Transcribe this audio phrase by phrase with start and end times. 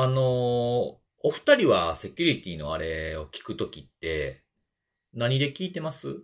[0.00, 0.94] あのー
[1.24, 4.44] お二人はセキュリティのあれを聞くときって、
[5.12, 6.14] 何で聞いてます？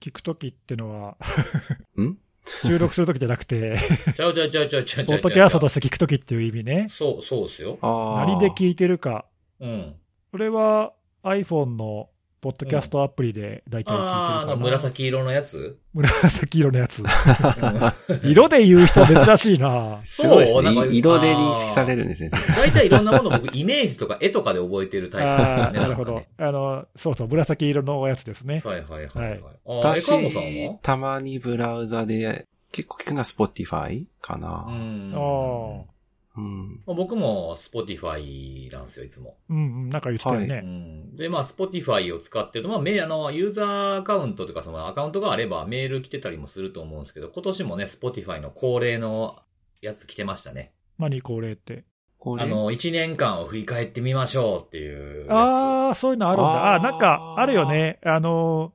[0.00, 1.16] 聞くときってのは、
[2.00, 2.16] ん？
[2.62, 3.76] 収録するときじゃなくて、
[4.14, 5.06] ちゃうちゃうちゃうちゃうちゃう。
[5.06, 6.86] ポッドキャストとして聞くときっていう意味ね。
[6.88, 7.80] そう、そうですよ。
[7.82, 8.26] ああ。
[8.26, 9.26] 何で聞いてるか。
[9.58, 9.96] うん。
[10.30, 10.92] これは
[11.24, 12.08] iPhone の
[12.40, 14.56] ポッドキャストアプリで大体聞いてるああ、あ。
[14.56, 15.78] 紫色のやつ？
[15.94, 17.02] 紫色のやつ。
[17.02, 17.04] う
[18.28, 20.92] ん色で言う人珍しいなそうなんかね。
[20.92, 22.30] い色で認識されるんですね。
[22.56, 25.80] 大体いろんなもの僕、イメージとか絵とかで覚えてるタイプですよね。
[25.80, 26.22] なるほど。
[26.38, 28.62] あの、そうそう、紫色のやつですね。
[28.64, 29.40] はいはいはいはい。
[29.64, 34.66] 私は、たまにブラウザで、結構聞くのは Spotify かな。
[34.68, 35.95] うんああ。
[36.36, 36.82] うん。
[36.86, 39.36] まあ僕も Spotify なんですよ、いつも。
[39.48, 40.60] うんうん、なんか言ってたようね。
[40.60, 41.16] ん。
[41.16, 49.38] で、まあ、Spotify を使ってると、まあ、メあの、ユーザーアカウントとか、そのアカウントがあればメール来てたりもすると思うんですけど、今年もね、Spotify の恒例の
[49.80, 50.72] やつ来てましたね。
[50.98, 51.84] 何これって？
[52.18, 55.32] あの、1年間を振り返ってみましょうっていうやつ。
[55.32, 56.48] ああ、そういうのあるんだ。
[56.48, 57.98] ああなんか、あるよね。
[58.04, 58.72] あの、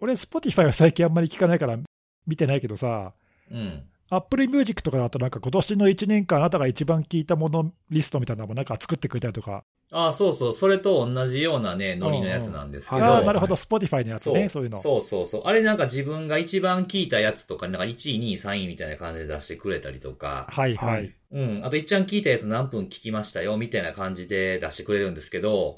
[0.00, 1.78] 俺、Spotify は最近あんまり聞かないから
[2.26, 3.12] 見てないけどさ、
[3.50, 3.84] うん。
[4.10, 9.64] Apple Music とかだとなんか今年の1年間あなたが一番聞いたものリストみたいなのもなんか作ってくれたりとか。
[9.92, 10.52] ああ、そうそう。
[10.54, 12.96] それと同じようなね、ノリのやつなんですけど。
[12.98, 14.80] うんうんああ、なるほど、Spotify のやつね、そういうの。
[14.80, 15.42] そうそうそう。
[15.46, 20.46] あれなんか自分が一番聞いたやつとか、なんか1位、2位、3位みたいな感じで出してくれたりとか。
[20.50, 21.19] はいははいい。
[21.32, 21.60] うん。
[21.64, 25.76] あと、いっちゃん聞いたやつ何分聞きましたよ、みたいな感じで出してくれるんですけど。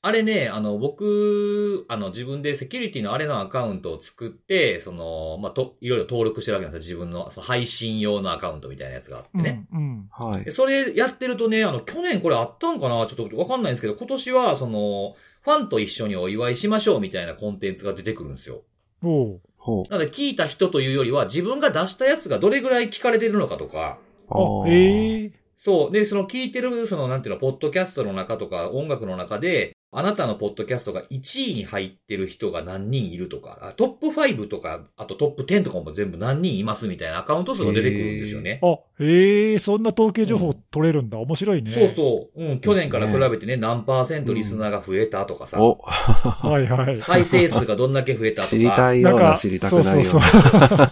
[0.00, 6.98] あれね、あの、僕、あの、自分でセキュリティのあれのアカウントを作って、その、まあ、と、いろいろ登録してるわけなんですよ。
[6.98, 9.66] 自分の、その配信用のアカウントみたいなやつがあってうん、ね。
[9.72, 10.08] うん。
[10.12, 10.52] はいで。
[10.52, 18.62] それやってるとね、あの、去年これあったんかなちょっとわかんないんですけど、今年は、その、ファンと一緒にお祝いしましょうみたいなコンテンツが出てくるんですよ。
[19.02, 19.40] おう。
[19.56, 19.90] ほう。
[19.90, 23.98] なので、聞いた人というよりは、自分が出したやつがどれぐらい聞かれてるのかとか、
[24.30, 25.92] あー、ええそう。
[25.92, 38.60] で、その聞いてる、その、なんていうの、ポッドキャストの中とか、音楽の中で、あなたのポッドキャストが1位に入ってる人が何人いるとか、あトップ5とか、あとトップ10とかも全部何人いますみたいなアカウント数が出てくるんですよね。
[38.62, 41.18] あ、ええそんな統計情報取れるんだ。
[41.18, 41.72] 面白いね。
[41.72, 42.44] そうそう。
[42.44, 42.60] うん。
[42.60, 47.00] 去年から比べてね、何パーセントリスナーが増えたとかさ、お、はいはい。
[47.00, 50.26] 再生数がどんだけ増えたとか、知りたいような、知りたくないようそうな。
[50.28, 50.90] そうそう。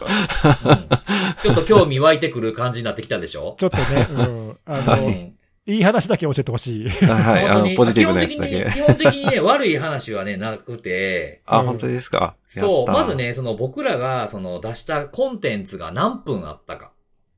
[1.39, 3.55] うんちょっと興味湧いてくる感じになってきたでしょ？
[3.59, 4.59] ちょっとね、うん。
[4.65, 5.35] あの、うん
[5.67, 6.89] いい話だけ教えてほしい。
[6.89, 8.71] はい、あ本当にの、ポジティブなやつだけ。
[8.73, 12.37] 基本的に、基本的にね、悪い話はね、なくて、あ、うん本当ですか？
[12.47, 13.15] そう、まず。
[13.17, 16.93] ね、その僕らが、その出したコンテンツが何分あったか。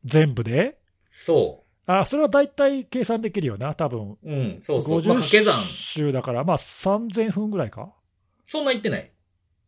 [0.04, 0.78] 全部で？
[1.10, 4.12] そあ、それは大体計算できるよな、多分。
[4.12, 4.18] う。
[4.22, 4.90] うん、そうそう。
[4.90, 5.60] まあ、50掛け算。
[5.64, 7.90] 週だから、まあ3000分ぐらいか？
[8.44, 9.10] そんな言ってない。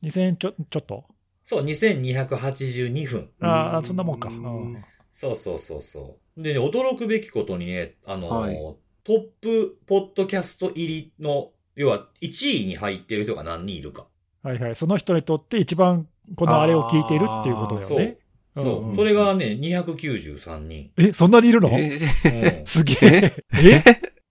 [0.04, 1.04] ?2000 ちょ、ちょっと？
[1.44, 3.30] そう、2282分。
[3.40, 4.28] ああ、そんなもんか。
[4.28, 6.42] ううんんそうそうそうそう。
[6.42, 8.56] でね、驚くべきことにね、あの、はい
[9.04, 14.06] トップポッドキャスト入りの、要は1位に入ってる人が何人いるか。
[14.44, 14.76] はいはい。
[14.76, 17.98] その人にとって一番このあれを聞いているっていうことだよそう。
[17.98, 18.18] ね。
[18.56, 18.64] そう。
[18.66, 20.92] うんうんそれがね、293人。
[20.98, 21.68] え、そんなにいるの？
[21.72, 21.98] え
[22.58, 23.32] うん すげえ。
[23.54, 23.82] え？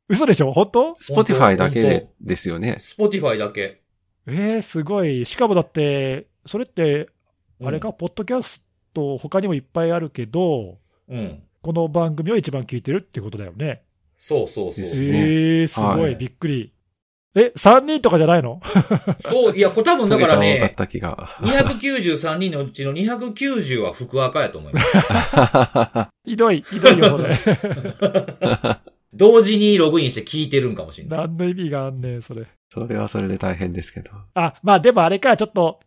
[0.07, 0.53] 嘘でしょ？
[0.53, 0.95] 本当？
[0.95, 2.77] Spotify だけでですよね。
[2.79, 3.81] スポティファイだけ。
[4.27, 5.25] えー、すごい。
[5.25, 7.09] しかもだって、それって、
[7.59, 11.43] うんあれか、ポッドキャスト他にもいっぱいあるけど、うん。
[11.61, 13.83] この番組を一番聞いてるってことだよね。
[14.17, 14.83] そうそうそう。
[14.83, 16.73] えー、すごはいい、びっくり。
[17.35, 18.59] え、3人とかじゃないの？
[19.21, 21.37] そう、いや、これ多分 だから多かっね、た気が。
[21.41, 26.09] 293人のうちの290は福赤やと思います。
[26.25, 27.37] ひどい、ひどいよ、それ。
[29.13, 31.19] 同時にログインして聞いてるんかもしれない。
[31.19, 32.45] 何の意味があんねん、それ。
[32.69, 34.11] それはそれで大変ですけど。
[34.33, 35.79] あ、まあでもあれか、ちょっと、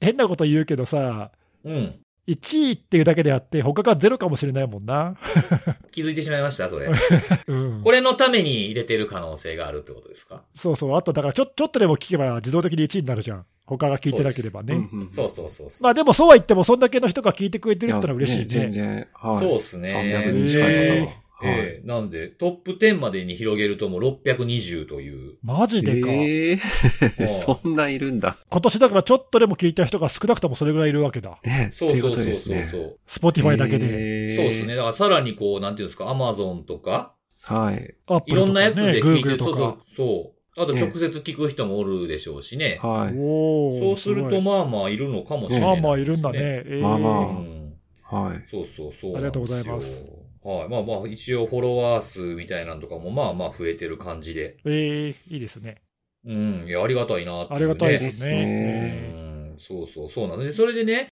[0.00, 1.30] 変なこと言うけどさ、
[1.64, 2.00] うん。
[2.28, 5.16] 1位っていうだけであって、他がゼロかもしれないもんな。
[5.90, 6.88] 気づいてしまいました、それ。
[7.48, 7.82] うん。
[7.82, 10.44] これのために入れてる可能性があるってことですか？
[10.54, 10.96] そうそう。
[10.96, 13.46] あと、だからちょ、ちょっとでも聞けば自動的に1位になるじゃん。
[13.66, 14.88] 他が聞いてなければね。
[15.10, 15.70] そうそうそう。
[15.80, 18.44] まあでもそうは言っても、そんだけの人が聞いてくれてるってのは嬉しいね。
[18.46, 19.38] 全然、はい。
[19.38, 21.08] そうっすね300人近い方へは。
[21.40, 25.34] はいええなんで、トップ10までに広げるともう620という。
[25.42, 26.08] マジでか。
[26.10, 26.58] ええ
[27.20, 28.36] うんそんないるんだ。
[28.50, 31.38] 今年だからちょっとでも聞いた人が少なくともそれぐらいいるわけだ。
[31.44, 32.68] ねそうっていうことそうそうそうですね。
[32.70, 32.98] そう。
[33.06, 33.88] Spotify だけで。
[33.88, 34.74] でそうですね。。
[34.74, 37.74] だからさらにこう、なんていうんですか、アマゾンとか、はい。
[37.74, 39.38] Apple とかねいろんなやつで聞いてる。
[39.38, 39.76] そうそう。
[39.96, 40.40] そう。
[40.62, 42.80] あと直接聞く人もおるでしょうしね。
[42.82, 43.16] はい。
[43.16, 46.38] おーそうすると、まあまあいるのかもしれない、まあまあいるんだね。。
[46.40, 47.72] えーまあまあうん。
[48.02, 48.44] はい。
[48.50, 49.14] そうそうそう。
[49.14, 50.19] ありがとうございますす。
[50.42, 50.68] はい。
[50.68, 54.56] まあまあ、一応フォロワー数みたいなのとかもまあまあ増えてる感じで。
[54.64, 55.82] えーいいですね。
[56.26, 56.64] うん。
[56.66, 58.34] いや、ありがたいなってうねありがたいでですすね。
[58.34, 59.20] ねう
[59.54, 59.54] ん。
[59.58, 61.08] そうそう、そうなので、それでね、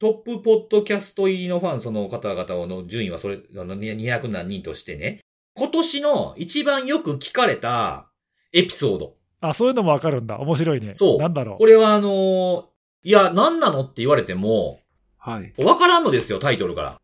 [0.00, 5.20] トップポッドキャスト入りのファン、その方々の順位はそれ、あの、200何人としてね、
[5.54, 8.10] 今年の一番よく聞かれた
[8.52, 9.14] エピソード。
[9.40, 10.38] あ、そういうのもわかるんだ。
[10.38, 10.94] 面白いね。
[10.94, 12.64] そうなんだろこれはあのー
[13.04, 14.78] いや、何なのって言われても、
[15.24, 15.64] はい。
[15.64, 16.90] わからんのですよ、タイトルから。
[16.90, 16.96] う。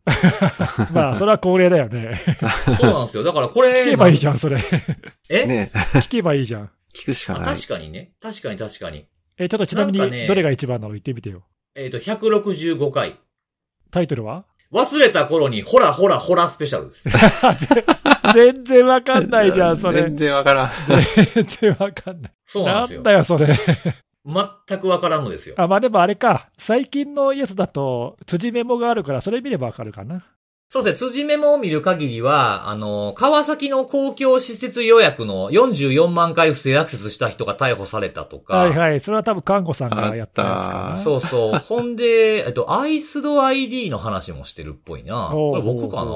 [0.92, 2.20] まあ、それは恒例だよね。
[2.80, 3.22] そうなんですよ。
[3.22, 3.82] だからこれ。
[3.82, 4.58] 聞けばいいじゃん、それ。
[5.30, 5.70] え、ね
[6.02, 6.70] 聞けばいいじゃん。
[6.92, 7.54] 聞くしかあない。
[7.54, 8.10] 確かにね。
[8.20, 9.06] 確かに確かに。
[9.38, 11.44] え、ちょっとちなみにどれが一番なの言ってみてよ。
[11.76, 13.20] えっ、と、165回。
[13.92, 14.44] タイトルは？
[14.72, 17.04] 忘れた頃に、ほらほらほらスペシャルです。
[18.34, 20.16] 全然わかんないじゃん、それ全。
[20.16, 20.70] 然わからん。
[21.34, 22.32] 全然わかんない。
[22.44, 23.04] そうなんですよなん。
[23.04, 23.46] だよ、それ。
[24.28, 25.54] 全くわからんのですよ。
[25.56, 26.50] あ、まあでもあれか。
[26.58, 30.26] 最近のやつだと、辻メモがあるから、それ見ればわかるかな。
[30.70, 39.00] そうですね、辻メモを見る限りは、あの、川崎の公共施設予約の44万回不正アクセスした人が逮捕されたとか、はいはい。
[39.00, 40.88] それは多分、看護さんがやったやつかな。
[40.90, 41.58] あったそうそう。
[41.66, 45.30] ほんで、えっと、アイスド ID の話もしてるっぽいな。
[45.32, 46.10] これ僕かな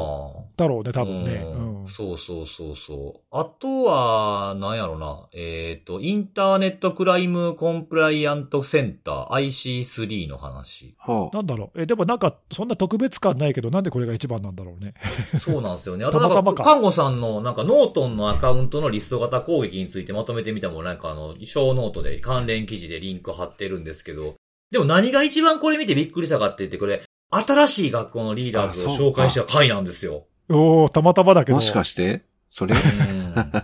[0.62, 1.42] だろうね、多分ね。
[1.44, 1.88] ううんん。
[1.88, 3.20] そうそうそうそう。
[3.30, 5.28] あとは、なんやろな。
[5.32, 10.94] えっ、と、 Internet Crime Complaint Center IC3 の話。
[10.98, 11.36] ほう。
[11.36, 11.82] なんだろう。
[11.82, 14.94] え、でもなんか、そんな特別感ないけど、なんでこれが一番なんだろうね。
[15.38, 16.04] そうなんですよね。
[16.06, 24.34] あとなんか、たまたまか看護さんのなんか Norton のアカウントのリスト型攻撃についてまとめてみたもんなんかあの、ショーノートで関連記事でリンク貼ってるんですけど、
[24.70, 30.26] でも何が一番これ見てびっくりしたかって言ってこれ、新しい学校のリーダーズを紹介した回なんですよ。
[30.48, 31.56] おー、たまたまだけど。
[31.56, 32.22] もしかして？
[32.50, 32.74] それ？
[32.74, 33.62] うん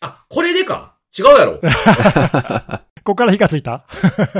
[0.00, 0.96] あ、これでか？
[1.16, 1.60] 違うやろ
[3.02, 3.86] ここから火がついた？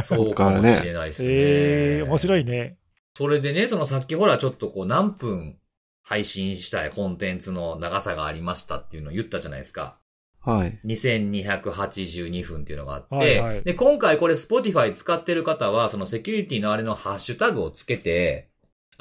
[0.05, 1.29] そうかもしれないですね。
[1.31, 2.79] えー、面白いね。
[3.17, 5.57] それでね、そのさっきほらちょっとこう何分
[6.03, 9.99] 配信したいコンテンツの長さがありましたっていうのを言ったじゃないですか。
[10.43, 10.79] はい。
[10.87, 18.50] 2282分っていうのがあって、はいはいで、今回これ Spotify 使ってる方は、そのセキュリティのあれのハッシュタグをつけて、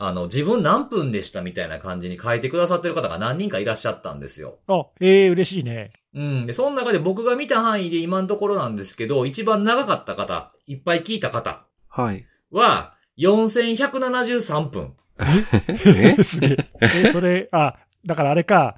[0.01, 4.59] あの、自分何分でしたみたいな感じに書いてくださってる方が何人かいらっしゃったんですよ。
[4.67, 5.91] あ、えー、嬉しいね。
[6.15, 6.45] うん。
[6.45, 12.25] で、その中で僕が見た範囲で今のところなんですけど、一番長かった方、いっぱい聞いた方はい。
[12.51, 14.93] は、4173分。
[16.17, 16.23] え？
[16.23, 16.57] す げえ？
[17.07, 17.75] え、それ、あ、
[18.05, 18.77] だからあれか、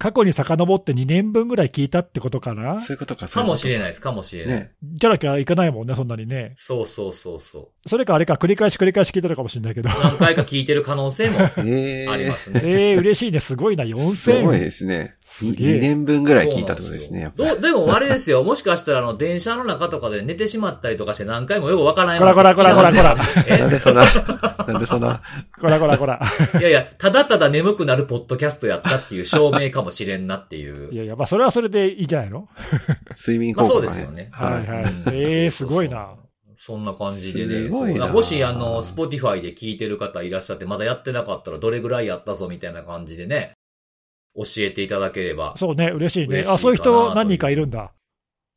[0.00, 2.80] 過去に遡って2年分ぐらい聞いたってことかな？
[2.80, 4.56] そういうことか、かもしれないいです、かもしれない。
[4.56, 4.72] ね。
[4.82, 6.54] じゃなきゃいかないもんね、そんなにね。
[6.56, 9.90] そうそうそうそそれかあれか、繰り返し繰り返し聞いてるかもしれないけど。
[9.90, 9.92] う。
[10.02, 12.60] 何回か聞いてる可能性も ええありますね。
[12.64, 13.40] えー、嬉しいね。
[13.40, 14.14] すごいな、4000。
[14.14, 15.16] すごいですね。
[15.32, 17.48] すげえ2年分ぐらい聞いたってことですね、やっぱり。
[17.50, 18.42] どうでもあれですよ。
[18.42, 23.16] もしかしたらあの、電車の中とかで寝てしまったりとかして何回もよくわからないこらこらこらこらこら。
[23.58, 24.02] なんでそんな、
[24.66, 25.22] なんでそんな、
[25.60, 26.20] こらこらこら。
[26.58, 30.92] いやいや、ただただ眠くなるポッドキャストやったっていう証明かもしれんなっていう。
[30.92, 32.48] いやいや、まあそれはそれでいいんじゃないの？
[33.16, 33.94] 睡眠まあ効果がね。
[33.94, 34.28] そうですよね。
[34.32, 36.08] はいはいうんえーすごいな。
[36.58, 37.64] そんな感じでね。
[37.64, 43.52] すごいなそうもしあの、 Spotify で聞いてる方いらっしゃって、まだやってなかったらどれぐらいやったぞみたいな感じでね、
[44.34, 45.54] 教えていただければ。
[45.56, 46.44] そうね、嬉しいね。
[46.46, 47.92] あ、そういう人何人かいるんだ。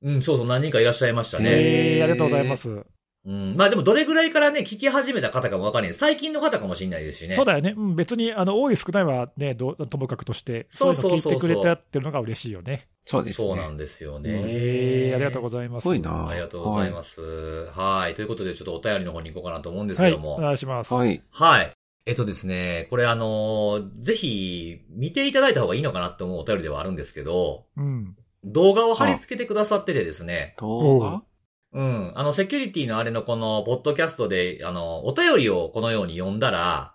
[0.01, 1.49] うん、そうそう、何人かいらっしゃいましたね。
[1.49, 2.83] えー、ありがとうございます。
[3.25, 3.55] うん。
[3.55, 5.93] まあでもどれぐらいからね、聞き始めた方かもわかんない。
[5.93, 7.35] 最近の方かもしれないですしね。
[7.35, 7.73] そうだよね。
[7.75, 12.87] うん、別に、あの、多い少ないはね、どうともかくとして、そういうの聞いてくれてやってるのが嬉しいよね。
[13.05, 13.47] そうですね。
[13.47, 14.29] そうなんですよね。
[14.45, 15.83] えー、ありがとうございます。
[15.83, 16.27] すごいな。
[16.27, 17.21] ありがとうございます。
[17.73, 18.13] はい。
[18.13, 20.35] ということで、ちょっとお便りの方に行こうかなと思うんですけはい、ども。
[20.35, 20.93] お願いします。
[20.93, 21.21] はい。
[21.31, 21.71] はい。
[22.05, 28.15] えっとですね、これあのーぜひ、見ていただいた方がいいのかなと思うお便りではあるんですけど、うん。
[28.43, 31.23] 動画を貼り付けてくださっててですね、動画？
[31.71, 32.11] うん。
[32.15, 36.93] あの、セキュリティのあれのこの、ポッドキャストで、あの、お便りをこのように読んだら、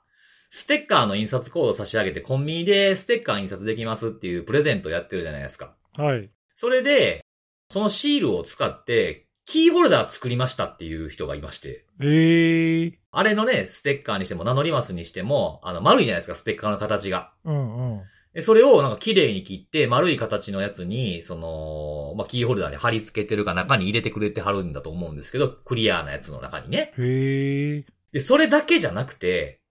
[0.51, 5.75] ステッカーの印刷コードを差し上げて、コンビニでステッカー印刷できますっていうプレゼントをやってるじゃないですか。
[5.97, 6.31] はい。
[6.55, 7.25] それで、
[7.71, 11.87] そのシールを使って、キーホルダー作りましたっていう人がいまして。
[12.01, 17.33] えー、あれのね、ステッカーにしても、名乗りますにしても、あの、丸いじゃないですか、ステッカーの形が。
[17.45, 18.03] うんうん。
[18.33, 26.93] でそれをなんか綺麗に切って、丸い形のやつに、その、まあ、キーホルダーに貼り付けてるか中に入れてくれて貼るんだと思うんですけど、クリアなやつの中にね。
[26.97, 27.85] へー。
[28.13, 29.63] で、それだけじゃなくて、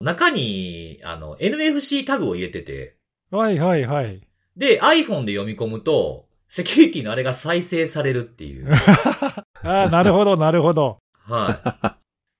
[0.00, 2.98] 中に、あの、NFC タグを入れてて、
[3.32, 4.20] はいはいはい。
[4.56, 8.72] で、iPhone で読み込むと、セキュリティのあれが再生されるっていう。
[9.64, 10.98] ああ、なるほど、なるほど。
[11.24, 11.95] はい。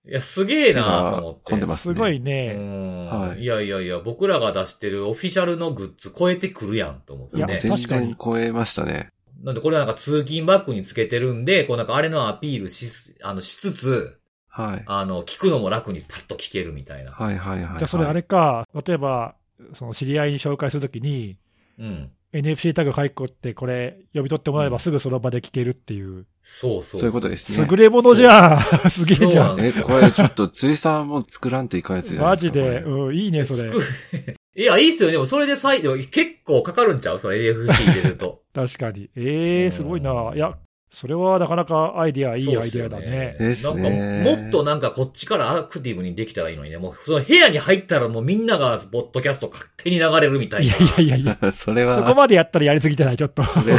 [0.08, 1.40] いや、すげえなと思って。
[1.44, 1.94] 混んでますね。
[1.94, 2.54] すごいうね。
[2.54, 3.46] ん、はいい。
[3.46, 7.58] やいやいや、僕らが出してるオフィシャルのグッズ超えてくるやんと思っていやね。
[7.58, 9.10] 全確かに然超えましたね。
[9.42, 14.82] なんでこれはなんか通勤バッグにつけてるんで、こうなんかあれのアピールしす、あの、しつつ、はい。
[14.86, 17.12] あの、聞くのも楽にパッと聞けるみたいな。
[17.12, 17.78] はいはいはい。
[17.78, 19.34] じゃあそれあれか、例えば、
[19.74, 21.36] その知り合いに紹介するときに、
[21.78, 22.10] うん。
[22.36, 26.26] NFC タグ入っこって、これ読み取ってもらえばすぐその場で聞けるっていう。
[26.42, 27.00] そうそう。
[27.00, 27.66] そういうことですね。
[27.70, 32.36] 優れものじゃんすげえじゃんえ、これちょっと、ついさんも作らんといかんやつじゃないマ。
[32.36, 33.70] ジで、うん、いいね、それ。
[33.70, 33.82] 作
[34.58, 35.10] いや、いいっすよ。
[35.10, 37.18] でもそれで最、でも結構かかるんちゃう？
[37.18, 38.42] その LFC 入れると。
[38.54, 39.10] 確かに。
[39.14, 40.32] えー、すごいな。
[40.34, 40.56] いや、
[40.90, 43.36] それはなかなかアイディア、いいアイディアだね。
[43.38, 46.78] ですねなんか、もっとなんかこっちからアクティブにできたらいいのにね。
[46.78, 50.74] もう、その部屋に入ったらもうみんながポッドキャスト勝手に流れるみたいな。
[50.74, 53.42] いやいやいやいや、 それは、そこまでやったらやりすぎじゃない、ちょっと。
[53.42, 53.74] それ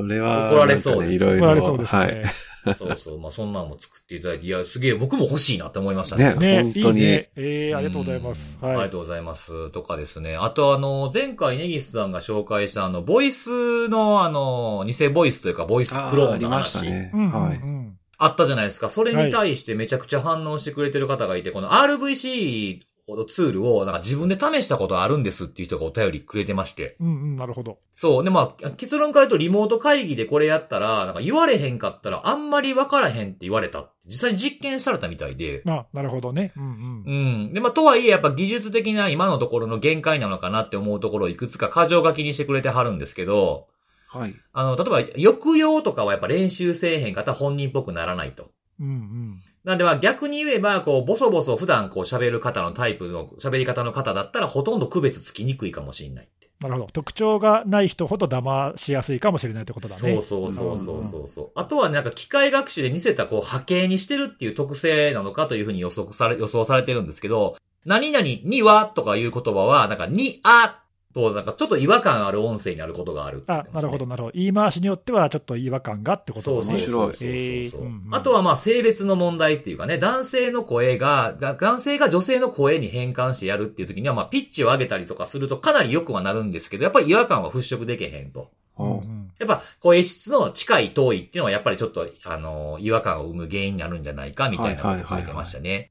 [0.00, 1.46] それは、怒られそうですいろいろ。
[1.46, 2.14] 怒られそうですはい。
[2.14, 2.32] ね。
[2.76, 3.20] そうそう。
[3.20, 6.34] まあそんなんも作っていただいて、いや、すげえ僕も欲しいなって思いましたね。
[6.34, 7.30] ねね、本当にいいね。
[7.36, 8.58] えー、ありがとうございます。
[8.60, 8.72] はい。
[8.72, 9.70] うんありがとうございます。
[9.70, 10.36] とかですね。
[10.36, 16.90] あとあの、前回ネギスさんが紹介したあの、ボイスのあの、偽ボイスというか、ボイスクローンのあーありました話。
[16.90, 17.10] ね。
[17.14, 17.56] はい。
[17.56, 18.90] うんあったじゃないですか。
[18.90, 22.80] それに対してめちゃくちゃ反応してくれてる方がいて、この RVC の
[23.28, 26.96] ツールをなんか自分で試したことあるんですっていう人がお便りくれてまして。
[27.00, 27.78] うんうん、なるほど。
[27.94, 28.24] そう。
[28.24, 33.90] で、まあ、結論から言うとリモート会議でこれやったら、なんか言われへんかったらあんまり分からへんって言われた。
[34.06, 35.62] 実際に実験されたみたいで。
[35.68, 36.52] あ、なるほどね。
[36.56, 37.48] うんうんう。
[37.50, 37.52] ん。
[37.52, 43.68] で、まあ、とはいえ、やっぱ技術的な今のところの限界なのかなって思うところをいくつか箇条書きにしてくれてはるんですけど、
[44.08, 44.34] はい。
[44.52, 48.50] あの、例えば、抑揚とかはやっぱ練習せえへん方本人っぽくならないと。
[48.80, 49.42] うんうん。
[49.64, 56.50] なんでまあ逆に言えば、こう、ボソボソ普段こう喋る方のタイプの喋り方の方だったらほとんど区別つきにくいかもしれないって。
[56.60, 56.86] なるほど。
[56.92, 60.00] 特徴がない人ほど騙しやすいかもしれないってことだね。
[60.00, 61.50] そうそうそうそうそうそう。
[61.54, 70.79] あとはなんか機械学習で似せたこう波形にしてるっていう特性なのかというふうに予測され、予想されてるんですけど、何々にはとかいう言葉は、なんかにあ
[71.12, 74.32] となんかちょっと違和感ある音声になることがあるって言っあなるほど、なるほど。
[74.34, 76.66] 言い回しによってはちょっと違和感がってことだね。
[76.66, 76.90] そうそうそう。
[76.92, 78.14] そうそうえーうんうん。
[78.14, 88.50] あとはまあ性別の問題っていうかね、男性の声が、が男性が女性の声に変換してやるっていう時にはまあピッチを上げたりとかするとかなり良くはなるんですけど、やっぱり違和感は払拭できへんと。
[88.78, 88.86] うん。
[88.86, 95.90] うおんやっぱ声質の近い遠いっていうのはやっぱりちょっと、あの、違和感を生む原因になるんじゃないかみたいなことを書いてましたね。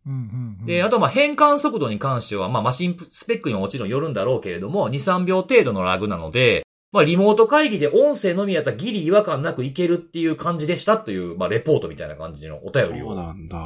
[0.66, 13.10] で、あとまあ変換速度に関しては、まあマシンスペックにももちろんよるんだろうけれども、2、3秒程度のラグなので、まあリモート会議で音声のみやったらギリ違和感なくいけるっていう感じでしたという、まあレポートみたいな感じのお便りを。
[13.10, 13.58] そうなんだ。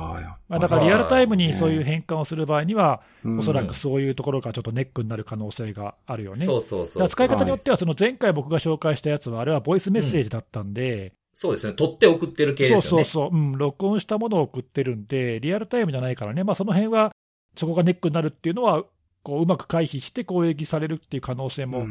[0.49, 6.45] まあ、だからリアルタイムにそういうね変換をする場合には、うんおそらくそういうところがちょっとネックになる可能性があるよね。
[6.45, 7.07] そうそうそう。
[7.07, 11.73] 使い方によっては、その前回僕が紹介したやつは、あれはボイスメッセージだったんで、そうですね。
[11.73, 13.03] 取って送ってる系そうですよね。
[13.05, 17.11] そうそう、うん、録音したものを送ってるんで、リアルタイムじゃないからね、まあ、その辺は、
[17.55, 18.83] そこがネックになるっていうのは、
[19.23, 21.85] こううまく回避して攻撃されるっていう可能性も。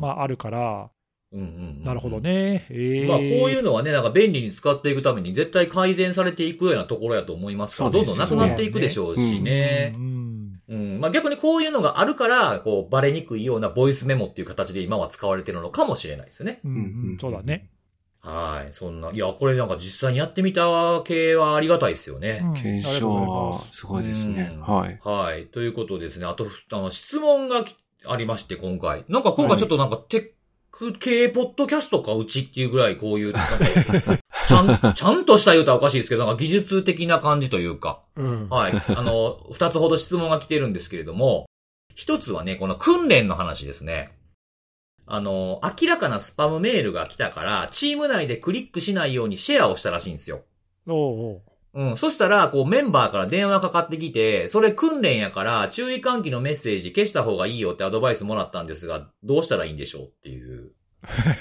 [0.00, 0.90] まあ、あるから、
[1.32, 2.20] うんうんうんうんなるほど。
[2.20, 2.64] ね。
[2.70, 9.92] えーまあこういうのはね、なんか便利に使っていくために絶対改善されていくようなところやと思いますから、どんそうですよねどんなくなっていくでしょうしね。
[9.96, 11.00] うんうん。
[11.00, 16.60] まあ逆にこういうのがあるから、こう、バレにくいようなボイスメモっていう形で今は使われてるのかもしれないですね。
[16.64, 16.76] うんう
[17.14, 17.68] んそうだね。
[18.24, 18.72] はい。
[18.72, 20.62] そんな、いや、これなんか実際にやってみた
[21.04, 22.40] 系はありがたいですよね。
[22.42, 24.58] うん検証はすごいですねう。
[24.58, 25.00] んはい。
[25.04, 25.46] はい。
[25.46, 26.26] ということですね。
[26.26, 27.76] あと、あの、質問がき
[28.06, 29.04] ありまして、今回。
[29.08, 30.30] なんか今回ちょっとなんか、テッ
[30.70, 38.00] ク系ポッドキャストかうちっていうぐらいこういう、なんか ちゃん、ちゃんとした言うたらおかしいですけど、なんか技術的な感じというか。
[38.16, 38.72] うんはい。
[38.72, 41.46] あの、二つほど質問が来てるんですけれども、
[41.94, 44.12] 一つはね、この訓練の話ですね。
[45.06, 50.42] あの、明らかなスパムメールが来たから、チーム内でクリックしないようにシェアをしたらしいんですよ。
[50.86, 51.42] おうおう
[51.74, 51.96] うん。
[51.96, 60.72] そしたら、こう、メンバーから電話かかってきて、それ訓練やから、注意喚起のメッセージ消した方がいいよってアドバイスもらったんですが、どうしたらいいんでしょうっていう。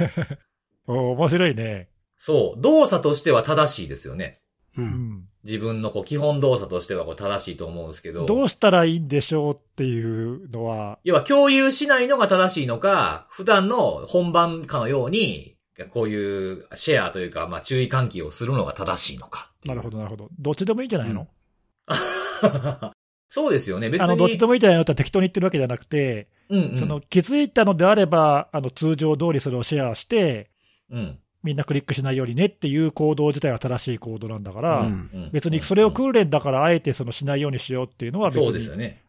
[0.88, 1.89] おう面白いね。
[2.17, 2.62] そう。
[2.62, 4.41] 動作としては正しいですよね。
[4.75, 4.82] う。
[4.82, 8.25] うんん自分のこう、基本動作としてはこう正しいと思うんですけど。
[8.25, 15.57] どうしたらいいんでしょうっていうのは、要は共有しないのが正しいのか、普段の本番かのように、
[15.89, 20.29] こういうシェアというか、まあ注意喚起をするのが正しいのかいうなるほど、なるほど。
[20.39, 21.27] どっちでもいいんじゃないの、
[23.29, 23.89] そうですよね。
[23.89, 24.05] 別に。
[24.05, 24.83] あのどっちでもいいんじゃないの？
[24.83, 30.51] って適当に言ってるわけじゃなくて、うんうん、その気づいたのであれば、あの通常通りそれをシェアして、
[30.91, 31.19] うん。
[31.43, 34.89] みんなクリックしないようにねっていう行動自体は正しい行動なんだから、
[35.31, 38.43] 別にそれを訓練だから、あえてそのしないようにしようっていうのは別に、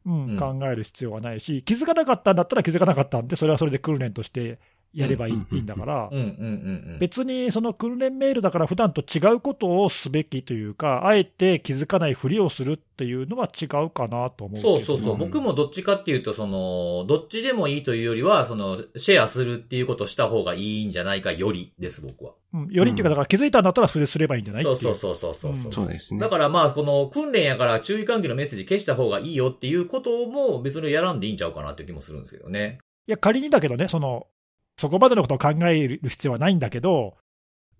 [0.04, 4.58] 考える必要はないし、気づかなかったんだったら気づかなかったんで、それはそれで訓練として
[4.94, 6.98] やればいい,、うんいいんだからうん、うんうんうん。
[7.00, 15.12] 別にその訓練メールだから、普段と違うことをすべきというか、あえて気づかないふりをするっていうのは違うかなと思うそうそうそう。
[15.14, 22.32] うん僕もどっちかっていうと、その、どっちでもいいというよりは、その、シェアするっていうことをした方がいいんじゃないかよりです、僕は。
[22.52, 24.62] うんよりっていうか、だから気づいたんだったらそれすればいいんじゃない。
[24.62, 25.52] そうそうそうそうそう。
[25.52, 26.28] うんそうですねだ。
[26.28, 32.78] からまあ、この訓練やから注意喚起のメッセージ消した方がいいよっていうことも別にやらんでいいんちゃうかなっていう気もするんですけどね。
[33.06, 34.26] いや、仮にだけどね、その、
[34.76, 37.14] そこまでのことを考える必要はないんだけど、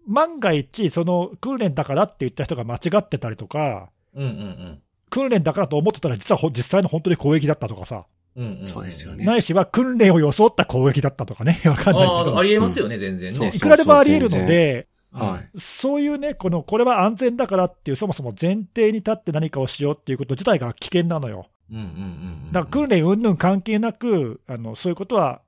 [0.07, 4.83] 万が一、その訓練だからって言った人が間違ってたりとか、うんうんうん。
[5.11, 12.43] 訓練だからと思ってたら、実はほ実際の本当に攻撃だったとかさ、うんそうですよねないしは訓練を装った攻撃だったとかね、 わかんないけああ、どあ。
[12.43, 13.53] りえますよね、全然ね。
[13.55, 15.59] いくらでもあり得るので、はい。
[15.61, 21.47] そういうね、この、これは安全だからっていう、そもそも前提に立って何かをしようっていうこと自体が危険なのよ。
[21.71, 21.89] うんうんうん
[22.47, 22.53] うん。
[22.53, 25.41] だから訓練云々関係なく、あの、そういうことは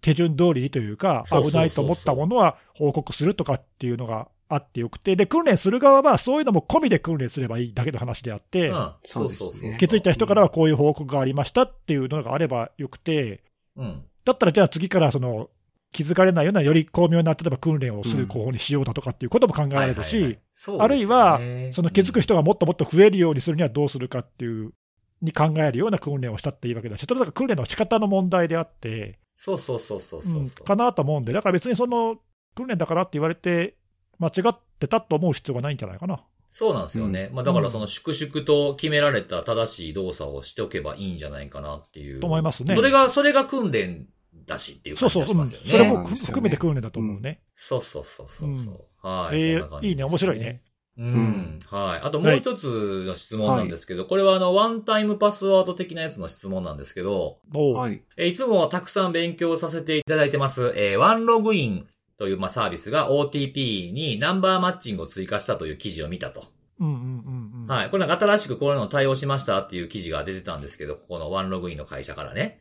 [0.00, 1.50] 手順通りにというか、そうそうそうそう。
[1.50, 9.76] 危ないと思ったものは報告するとかっていうのがあってよくて、で、訓練する側はそういうのも込みで訓練すればいいだけの話であって、うん、そうですね。
[9.78, 13.42] 気づいた人からはこういう報告がありましたっていうのがあればよくて、
[13.76, 14.02] うん。
[14.24, 15.50] だったらじゃあ次からその、
[15.92, 20.38] 気づかれないようなより巧妙な、例えば訓練をする方法にしようだとかっていうことも考えられるし、
[20.78, 21.40] あるいは、
[21.72, 24.72] その気づく人がもっともっと増えるようにするにはどうするかっていう、
[25.20, 30.42] に考えるような訓練をしたっていいわけだし、それだから訓練の仕方の問題であって、そうそうそうそうそうう。
[30.42, 32.18] ん、かなと思うんで、だから別にその
[32.54, 33.78] 訓練だからって言われて、
[34.18, 36.22] 間違ってたと思う必要がないんじゃないかな。
[36.46, 37.30] そうなんですよね。
[37.32, 42.20] まあだからその粛々と決められた正しい動作をしておけばいいんじゃないかなっていう。
[42.20, 44.06] と思いますねそれが、それが訓練
[44.44, 45.72] だしっていうそうそう、うん感じがしますよね。
[45.72, 47.40] それもそうなんですよね含めて訓練だと思うね。
[47.54, 49.06] そうそうそうそうそう。
[49.08, 49.40] はい。
[49.40, 50.60] えーいいね、面白いね。。
[51.00, 51.60] うん。
[51.70, 52.00] はい。
[52.02, 58.02] あともう一つの質問なんですけど、これはあの、ワンタイムパスワード的なやつの質問なんですけど、はい。
[58.18, 61.86] えーいつもたくさん勉強させていただいてます、えーワンログイン
[62.18, 66.44] というまあサービスが OTP にナンバーマッチングを追加したという記事を見たと。
[66.78, 67.66] うんうんうんうん。
[67.66, 67.90] はい。
[67.90, 72.60] これなんか新しくこういうのを対応しましたっていう記事が出てたんですけど、ここのワンログインの会社からね。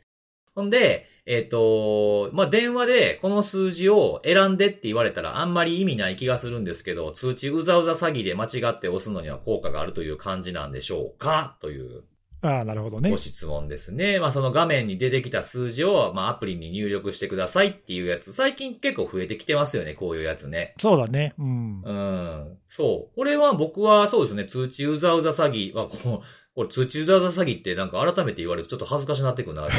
[0.60, 11.58] ほんで、えっ、と、まあ、電話でこの数字を選んでって言われたらあんまり意味ない気がするんですけど、通知うざうざ詐欺で間違って押すのには効果があるという感じなんでしょうか？
[11.62, 12.04] という
[12.42, 13.18] ああ、なるほどねご。
[13.18, 14.20] 質問ですね。
[14.20, 20.74] まあ、その画面に出てきた数字を、まあ、アプリに入力してくださいっていうやつ、最近結構増えてきてますよね、こういうやつね。
[20.80, 21.34] そうだね。
[21.38, 21.82] うん。
[21.82, 22.58] うん。
[22.70, 23.16] そう。
[23.16, 25.76] これは僕はそうですね、通知うざうざ詐欺。
[25.76, 26.22] まあ、この、
[26.56, 29.74] これ通知うざうざ詐欺ってなんか改めて言われるとちょっと恥ずかしなってくるなって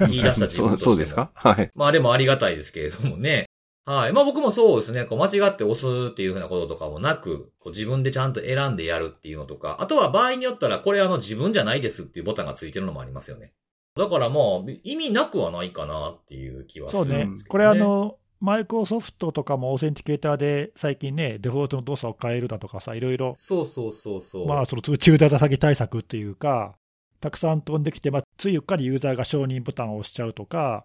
[0.08, 1.30] 言い出した自分そう、としてもそうですか？
[1.34, 1.70] はい。
[1.74, 3.46] まあでもありがたいですけれどもね。
[3.86, 4.12] はい。
[4.14, 13.52] まあ僕もそうですね、こう間違って押すっていうふうなこととかもなく、こう自分でちゃんと選んでやるっていうのとか、あとは場合によったらこれあの自分じゃないですっていうボタンがついてるのもありますよね。
[13.96, 17.50] だからまあ意味なくはないかなっていう気はすそうねるんですけど、ね。。
[17.50, 24.46] これあ、の、マイクロソフトとかもオーセンティケーターで最近ね、デフォルトの動作を変えるだとかさ、いろいろ、そうそうそうそう。
[24.46, 26.76] まあ、その通知ユーザー詐欺対策っていうか、
[27.22, 30.84] たくさん飛んできて、まあ、ついうっかりユーザーが承認ボタンを押しちゃうとか、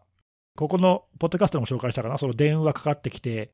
[0.56, 3.52] ここのポッドキャストでも紹介したかな、その電話かかってきて、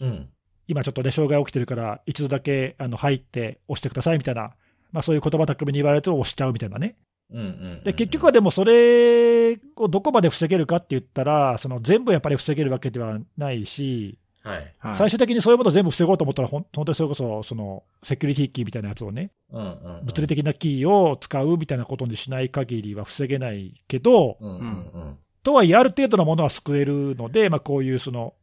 [0.00, 0.28] うん。
[0.68, 4.50] 今ちょっとね、障害起きてるから、一度だけあの入って押してくださいみたいな、
[4.92, 6.96] まあ、そういう言葉巧みに言われると押しちゃうみたいなね。
[7.32, 7.84] うんうんうんうん。
[7.84, 14.74] で、結局はでもそれをどこまで防げるかって言ったら、その全部やっぱり防げるわけではないし、はい。
[14.78, 14.94] はい。
[14.94, 20.06] 最終的にそういうものを全部防ごうと思ったら、本当にそれこそ、そのセキュリティキーみたいなやつをね、うんうんうん。
[20.06, 25.18] 物理的なキーを使うみたいなことにしない限りは防げないけど、うんうんうん。
[25.42, 28.34] とはいえ、ある程度のものは救えるので、まあ、こういうその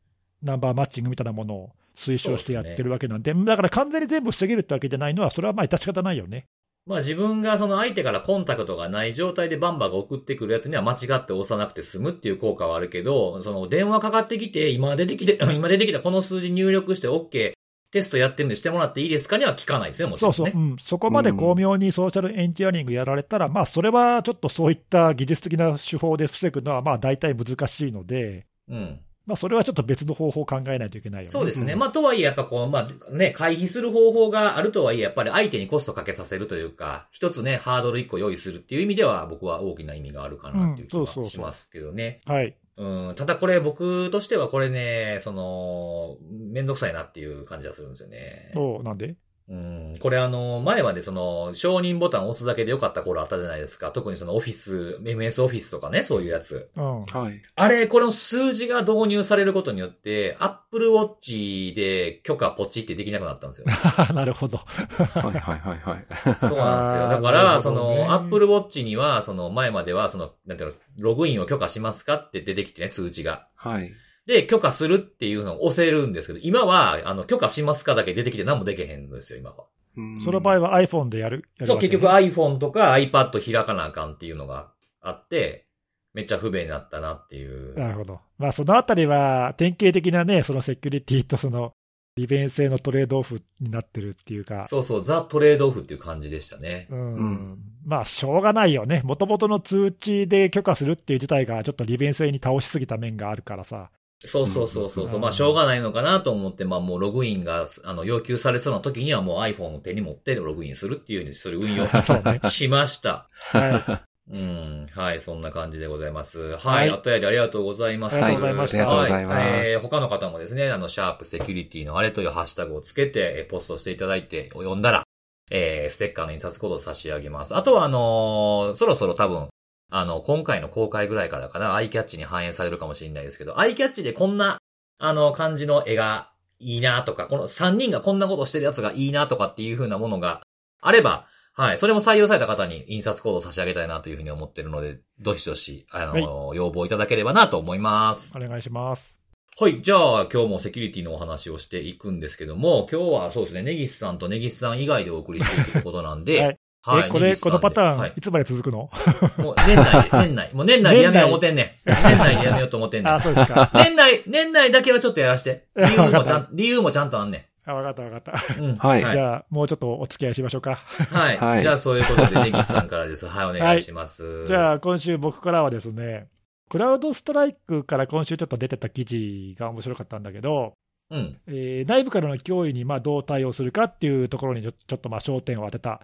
[0.41, 6.45] ナンバーマッチングみたいなものを推奨してやってるわけなんで、だから完全に全部防げるってわけじゃないのは、それはまあ致し方ないよね。
[6.85, 17.53] まあ自分がその相手からコンタクトがない状態でバンバーが送ってくるやつには間違って押さなくて済むっていう効果はあるけど、その電話かかってきて、今出てきて、 今出てきたこの数字入力して OK、
[17.91, 20.35] テストやってるんでしてもらっていいですかには聞かないですよ、もちろん、ね。
[20.35, 28.99] そうそう、うん、そこまで巧妙にソーシャルエンジニアリングやられたら、まあ、それはちょっとそういった技術的な手法で防ぐのは、まあ、大体難しいので、うん。
[29.25, 31.29] まあ、それはちょっと別の方法を考えないといけないよね。
[31.29, 31.73] そうですね。
[31.73, 42.19] うんまあとはいえ、やっぱこう、まあね、回避する方法があるとはいえ、やっぱり相手にコストかけさせるというか、一つね、ハードル一個用意するっていう意味では、僕は大きな意味があるかなっていう気うんそうそうそうはしますけどね。
[42.25, 42.55] はい。
[42.75, 46.17] うん、ただこれ僕としてはこれね、その、
[46.51, 48.51] めんどくさいなっていう感じがするんですよね。
[48.53, 49.15] そう、なんで？
[49.53, 53.91] うん、これあの、前までその、承認ボタンを押すだけでよかった頃あったじゃないですか。
[53.91, 56.71] 特にそのオフィス、MS オフィスとかね、そういうやつ。
[56.75, 57.01] うん。
[57.01, 57.39] はい。
[57.55, 63.67] あれ、この数字が導入されることによって、Apple Watch で許可ポチってできなくなったんですよ。
[64.15, 64.57] なるほど。
[64.57, 66.05] はいはいはいはい。
[66.41, 67.09] そうなんですよ。
[67.13, 73.47] だから、その、Apple Watch には、その前までは、その、なんていうの、ログインを許可しますかって出てきてね、通知が。
[73.55, 73.93] はい。
[74.25, 79.65] で、許可するっていうのを押せるんですけど、今は、あの、許可しますかだけ出てきて何もできへんのですよ、今は。
[79.95, 81.43] うんその場合は iPhone でやる。
[81.57, 85.67] やるそう、結局 iPhone とか iPad 開かなあかんっていうのがあって、
[86.13, 87.77] めっちゃ不便になったなっていう。
[87.77, 88.19] なるほど。
[88.37, 91.73] まあ、そのあたりは、典型的なね、そのセキュリティとその、
[92.15, 96.87] 利便性のトレードオフになってるっていうか、そうそう、ザ・トレードオフっていう感じでしたね。
[96.91, 99.01] うんうんまあ、しょうがないよね。
[99.03, 103.89] もともとの通知で許可するっていう自体が、ちょっと利便性に倒しすぎた面があるからさ。
[104.27, 105.05] そうそうそうそう。
[105.07, 112.39] うんまあ、しょうがないのかなと思って、まあ、もうログインが、あの、要求されそうな時にはもう iPhone を手に持ってログインするっていうふうにする運用 そうね。
[112.49, 113.27] しました。
[113.51, 114.87] はうん。
[114.95, 116.39] はい、そんな感じでございます。
[116.39, 116.57] はい。
[116.57, 118.15] はいあとやりありがとうございます。
[118.15, 118.87] ありがとうございました。
[118.87, 125.03] はいえー他の方もですね、あの、シャープセキュリティのあれというハッシュタグをつけて、えーポストしていただいて、読んだら、
[125.51, 127.53] えーステッカーの印刷コードを差し上げます。
[127.55, 129.49] あとは、あのーそろそろ多分、
[129.95, 134.57] あの、今回の公開ぐらいからかな、アイキャッチに反映されるかもしれないですけど、アイキャッチでこんな、
[134.97, 140.41] あの、感じの絵がいいなとか、この3人がこんなことしてるやつがいいなとかっていう風なものが
[140.81, 141.77] あれば、はい。
[141.77, 148.33] それも採用された方に印刷コードを差し上げたいなというふうに思ってるので、どしどし、あの、要望いただければなと思います。
[148.35, 149.19] お願いします。
[149.59, 149.83] はい。
[149.83, 157.07] じゃあ、今日もセキュリティのお話をしていくんですけども、今日はそうですね、ネギスさんとネギスさん以外でお送りしていくということなんで、 はいはい。
[157.07, 158.89] え、これ、このパターン、はいい、つまで続くの？
[159.37, 160.53] もう年内で、年内。
[160.53, 161.89] もう年内でやめよう思ってんねん。
[161.89, 163.21] 年内でやめようと思ってんねんあ、。
[163.21, 163.71] そうですか。
[163.73, 165.67] 年内、年内だけはちょっとやらして。
[165.75, 168.61] 理由もちゃん、理由もちゃんとあんねあ、わかったわかった。
[168.61, 168.65] ん。
[168.65, 168.75] うん。
[168.75, 170.75] はいじゃあ、もうちょっとお付き合いしましょうか。
[170.75, 171.37] はい。
[171.37, 173.25] はいじゃあ、そういうことで、ネギスさんからです。
[173.27, 174.45] はい、お願いします。
[174.45, 176.27] じゃあ、今週僕からはですね、
[176.69, 180.73] クラウドストライクから今週ちょっと出てた記事が面白かったんだけど、
[181.09, 181.37] うん。
[181.47, 186.01] えー内部からの脅威にまあどう対応するかっていうところにちょちょっとまあ焦点を当てた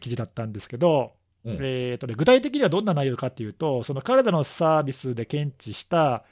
[0.00, 1.12] 記事だったんですけど、
[1.44, 6.24] うんえーとね、具体的にはどんな内容かっていうと、その彼らのサービスで検知した、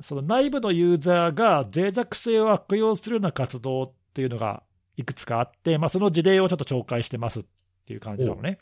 [0.00, 4.62] その内部のユーザーが脆弱性を悪用するような活動っていうのが
[4.96, 7.44] いくつかあって、まあ、その事例をちょっと紹介してますっ
[7.86, 8.58] ていう感じなのね。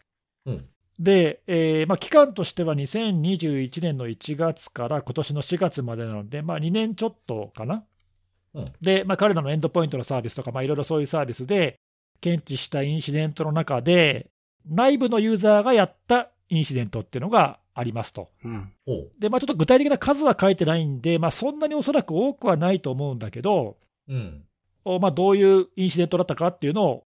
[0.46, 0.66] うん。
[0.98, 7.84] で、えーまあ、期間としては2021年の1月から今年の4月までなので、まあ、2年ちょっとかな。
[8.54, 11.80] うんで、まあ、彼らのエンドポイントのサービスとか、まあ、いろいろそういうサービスで
[12.20, 14.30] 検知したインシデントの中で、
[14.66, 18.30] 内部のユーザーがやったインシデントっていうのがありますと。
[18.44, 18.72] うん。
[19.18, 23.76] で、まあ、ちょっと具体的な数は書いてないんで、まあ、そんなにおそらく多くはないと思うんだけど、
[24.08, 24.44] うん。
[24.84, 27.06] おまあ、どういうインシデントだったかっていうのを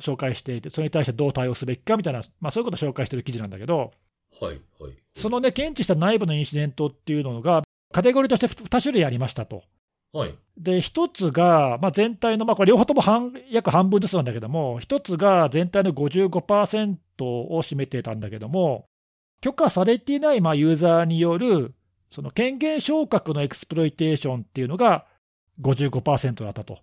[0.00, 3.92] 紹介していて、それに対してどう対応すべきかみたいな、まあ、そういうことを紹介している記事なんだけど、
[4.40, 4.92] はい、はい。
[5.16, 9.64] そのね、検知した内部のインシデントっていうのが、カテゴリーとして2種類ありましたと。
[10.12, 10.34] はい。
[10.56, 18.86] で、1つが、まあ、全体の、まあ、これ両方とも半約半分ずつなんだけども、1つが全体の55%を占めてたんだけども、
[19.40, 21.74] 許可されていないまあユーザーによる、
[22.10, 25.06] その権限昇格のエクスプロイテーションっていうのが
[25.60, 26.78] 55%だったと。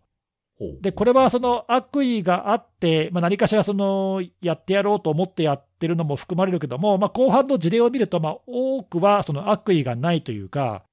[0.81, 10.83] で、これはその悪意があって、まあ、何かしらそのやってやろうと思ってやってるのも含まれるけども、まあ、後半の事例を見ると、まあ、多くはその悪意がないというか。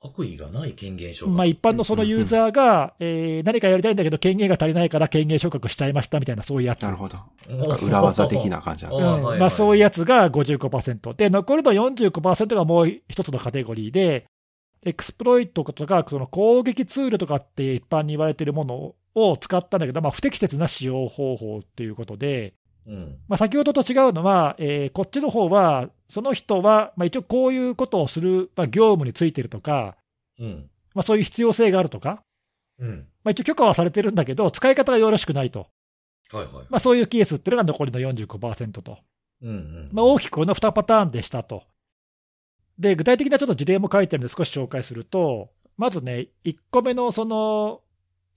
[0.00, 1.32] 悪意がない権限証拠。
[1.32, 6.82] まあ、一般のそのユーザーが、えー何かやりたいんだけど、権限が足りないから権限昇格しちゃいましたみたいな、そういうやつ。
[6.82, 7.18] なるほど。
[7.82, 9.38] 裏技的な感じなんですね。
[9.38, 11.16] まあ、そういうやつが55%。
[11.16, 14.26] で、残りの45%がもう一つのカテゴリーで、
[14.84, 22.54] エクスプロイトとか、その攻撃ツールとかって一般に言われているものを使ったんだけど、まあ、不適切な使用方法っていうことで、
[22.86, 23.18] うん。
[23.28, 29.96] まあ、先ほどと違うのは、えーこっちの方は、その人は、まあ、一応こういうことをする、まあ、業務についてるとか、
[30.38, 30.70] うん。
[30.94, 32.22] まあ、そういう必要性があるとか、
[32.78, 33.08] うん。
[33.24, 35.66] まあ、一応許可はされてるんだけど、使い方がよろしくないと、
[36.30, 36.66] はいはい。
[36.68, 38.98] まあ、そういうケースっていうのが残りの45%と。
[39.42, 39.88] うんうん。
[39.92, 41.64] まあ、大きくこの2パターンでしたと。
[42.78, 47.82] で、具体的なちょっと事例も書いてるんで少し紹介すると、まずね、1個目のその、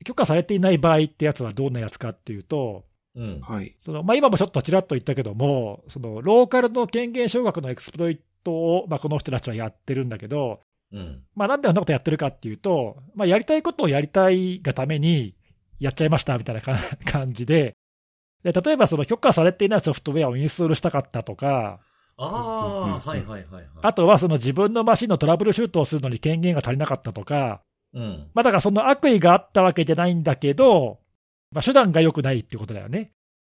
[0.06, 2.86] 許可されていない場合ってやつはどんなやつかっていうと、
[3.20, 3.42] うん。
[3.42, 3.76] はい。
[3.80, 10.62] そのまあ、今もちょっとちらっと言ったけども、そのローカルの権限奨学のエクスプロイトを、まあ、この人たちはやってるんだけど、
[10.94, 11.22] うん。
[11.36, 15.36] まあ、なんであんなことやってるかっていうと、まあ、やりたいことをやりたいがために
[15.80, 17.76] やっちゃいましたみたいなか 感じで、
[18.44, 21.82] で例えばその許可されていないソフトウェアをインストールしたかったとか、
[22.16, 23.66] ああ、はいはいはいはい。
[23.82, 27.62] あとはその自分のマシンのトラブルシュートをするのに権限が足りなかったとか、
[27.94, 28.30] うん。
[28.34, 31.00] まあ、だからその悪意があったわけじゃないんだけど、
[31.52, 33.12] まあ、手段が良くないってことだよね。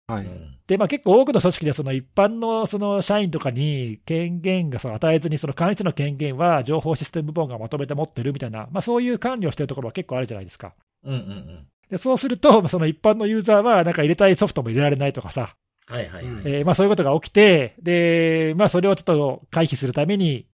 [0.07, 0.25] はい。
[0.25, 0.57] うん。
[0.67, 10.73] で、まあ、結構多くの組織でその一般のその社員とかに権限がその与えずに、その管理者の権限は情報システム部門がまとめて持ってるみたいな、まあ、そういう管理をしてるところは結構あるじゃないですか。
[11.03, 11.67] うんうんうん。
[11.89, 15.55] でそうすると、まあその一般のユーザーは、なんか入れたいソフトも入れられないとかさ、
[15.87, 16.43] はいはいはい。
[16.45, 20.47] えーまあ、そういうことが起きて、でまあ、それをちょっと回避するために、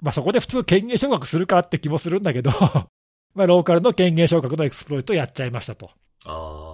[0.00, 2.50] まあ、そこで普通、権限昇格するかって気もするんだけど、
[3.34, 5.90] まあ、ローカルの権限昇格のエクスプロイトをやっちゃいましたと
[6.24, 6.30] あ
[6.66, 6.69] あ。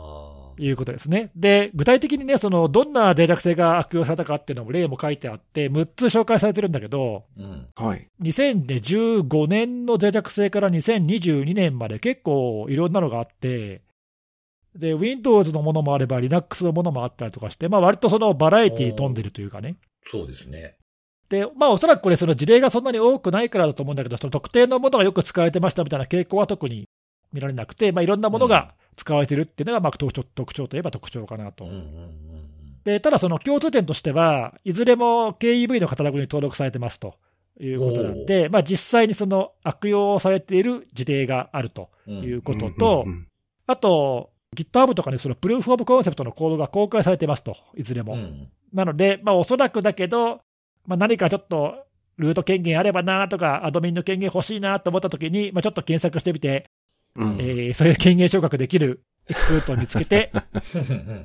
[0.59, 1.31] いうことですね。
[1.37, 7.67] で、具体的にね、そのどんな脆弱性が悪用されたかっていうのも例も書いてあって、6つ紹介されてるんだけど、うん。
[7.77, 8.07] はい。
[8.23, 13.83] 2015年の脆弱性から2022年まで結構いろんなのがあって、
[14.75, 19.77] で、Windows のものもあれば Linux のものもあったりとかして、まあ割とそのバラエティ飛んでるというかね。
[20.11, 20.77] そうですね。
[21.29, 26.89] で、まあおそらくこれその事例がそんなに多くないからだと思うんだけど、その特定のものがよく使われてましたみたいな傾向は特に
[27.33, 31.65] 見られなくて、まあいろんなものが使われてるっていうのがまあ特徴特徴といえば特徴かなと。
[31.65, 32.83] うんうんうんうん。
[32.85, 37.15] でただ、その共通点としては、いずれも KEV のカタログに登録されてますと
[37.61, 43.27] いうことなんで、まあ、実際にその悪用されている事例があるということと、うんうん
[43.69, 48.15] あと、GitHub とかにそのプルーフ・オブ・コンセプトのコードが公開されてますと、いずれも。
[48.15, 48.49] うん。
[48.73, 50.41] なので、まあ、おそらくだけど、
[50.87, 51.85] まあ、何かちょっと
[52.17, 56.71] ルート権限あればなとか、アドミンの権限欲しいなと思ったときに、まあ、ちょっと検索してみて、
[57.17, 60.43] うんえーそういう権限昇格できるエクスプルートを見つけて、 ま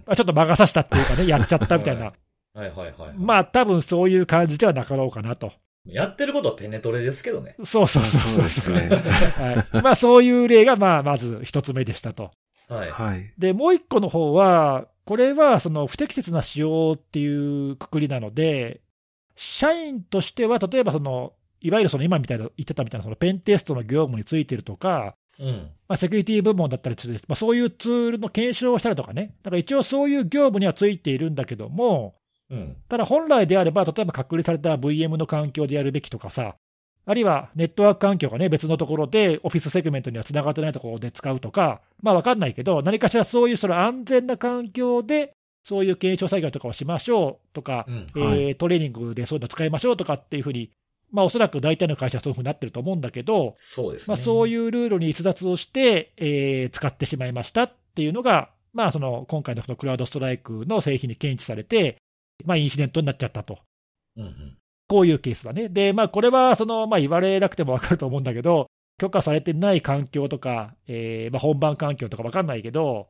[0.08, 2.14] あ、ちょっと魔が差したっていうかね、やっちゃったみたいな、
[2.54, 3.14] はいはいはい。
[3.16, 5.54] まあ多分そういう感じではなかろうかなと。
[5.86, 7.56] やってることはペネトレですけどね。
[7.64, 8.90] そうそうそうそうですね。
[8.90, 12.32] はい、まあそういう例が、まあまず一つ目でしたと。
[12.68, 12.92] はい。
[12.92, 13.34] はい。
[13.38, 18.82] で、もう一個の方は、これはその不適切な使用っていうくくりなので、
[19.36, 25.14] 社員としては、例えばその、いわゆるその今みたいな、言ってたみたいなそのペンテストの業務についてるとか、うん。
[25.88, 32.16] まあ、セキュリティ部門だったりする、まあ、そういうツールの検証をしたりとかね、だから一応そういう業務にはついているんだけども、
[32.50, 32.76] うん。
[32.90, 36.56] ただ本来であれば、例えば隔離された VM の環境でやるべきとかさ、
[37.06, 48.08] あるいはネットワーク環境がね、別のところで、オフィスセグメントにはつながってないところで使うとか、まあわかんないけど、何かしらそういうその安全な環境で、そういう検証作業とかをしましょうとか、うん。
[48.16, 50.70] えーはいトレーニングでそういうの使いましょうとかっていうふうに、
[51.12, 54.06] まあおそらく大体の会社はそういうふうになってると思うんだけど、そうですね。
[54.08, 61.98] まあ、そういうルールに逸脱をして、えー使ってしまいましたっていうのが、まあ、その今回のそのクラウドストライクの製品に検知されて、
[62.46, 63.60] まあ、インシデントになっちゃったと。
[64.18, 64.58] うんうん。
[64.88, 65.70] こういうケースだね。
[65.70, 73.10] で、まあ、これはその、まあ、言われなくても分かると思うんだけど、許可されてない環境とか、えーまあ、本番環境とか分かんないけど、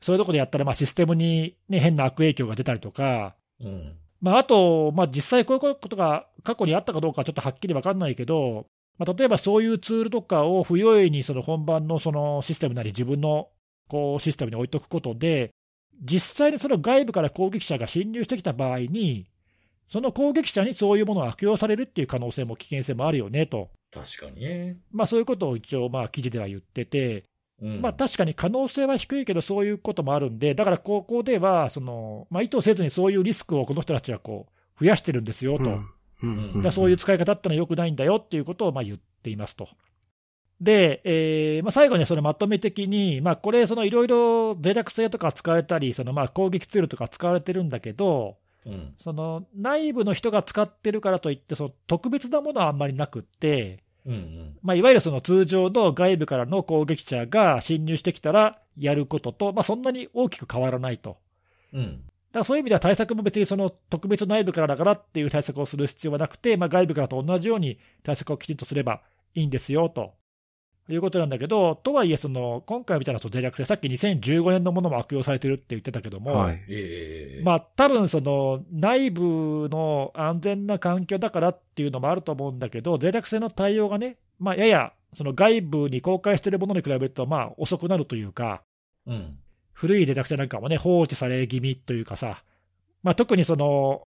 [0.00, 3.98] そういうところでやったら、まあ、システムに、ね、変な悪影響が出たりとか、うん。
[4.20, 8.66] まあ、あと、まあ、実際こういうことが過去にあったかどうかはちょっとはっきり分かんないけど、
[8.98, 13.48] まあ、例えばそういうツールとかを不用意にその本番のそのシステムなり自分の
[13.88, 15.50] こうシステムに置いとくことで、
[16.02, 19.26] 実際にその外部から攻撃者が侵入してきた場合に、
[19.90, 24.76] その攻撃者にそういうものを悪用されるっていう可能性も危険性もあるよねと、確かにね。
[24.92, 27.24] まあ、そういうことを一応、まあ記事では言ってて、
[27.60, 27.80] うん。
[27.80, 35.70] まあ、確かに可能性は低いけど、そういうこともあるんで、だからここではその、まあ、意図せずにそういうリスクをこの人たちはこう増やしてるんですよと、うん
[36.20, 39.68] うんだからそういう使い方ってのは良くないんだよっていうことをまあ言っていますと。
[40.60, 48.94] で、えーまあ、最後にそのまとめ的に、まあ、これ、そのいろいろ脆弱性とか使われたり、そのまあ攻撃ツールとか使われてるんだけど、うん。
[49.02, 54.58] その内部の人が使ってるからといって、その特別なものはあんまりなくって、うんうん。
[54.62, 61.18] まあ、いわゆるその通常の外部からの攻撃者が侵入してきたらやることと、まあ、そんなに大きく変わらないと。
[61.72, 62.02] うん。
[62.32, 69.02] だからそういう意味では対策も別にその特別内部からだからっていう対策をする必要はなくて、まあ、外部からと同じように対策をきちんとすれば
[69.34, 70.14] いいんですよと
[70.92, 76.64] いうことなんだけど、とはいえ、その今回みたいなその脆弱性、さっき2015年のものも悪用されてるって言ってたけども、はい。
[76.68, 88.62] ええまあ多分その内部の安全な環境だからっていうのもあると思うんだけど、脆弱性の対応がね、まあ、ややその外部に公開しているものに比べると、まあ遅くなるというか、
[89.06, 89.38] うん。
[89.72, 92.42] 古い脆弱性なんかもね、放置され気味というかさ、
[93.02, 94.02] まあ、特にその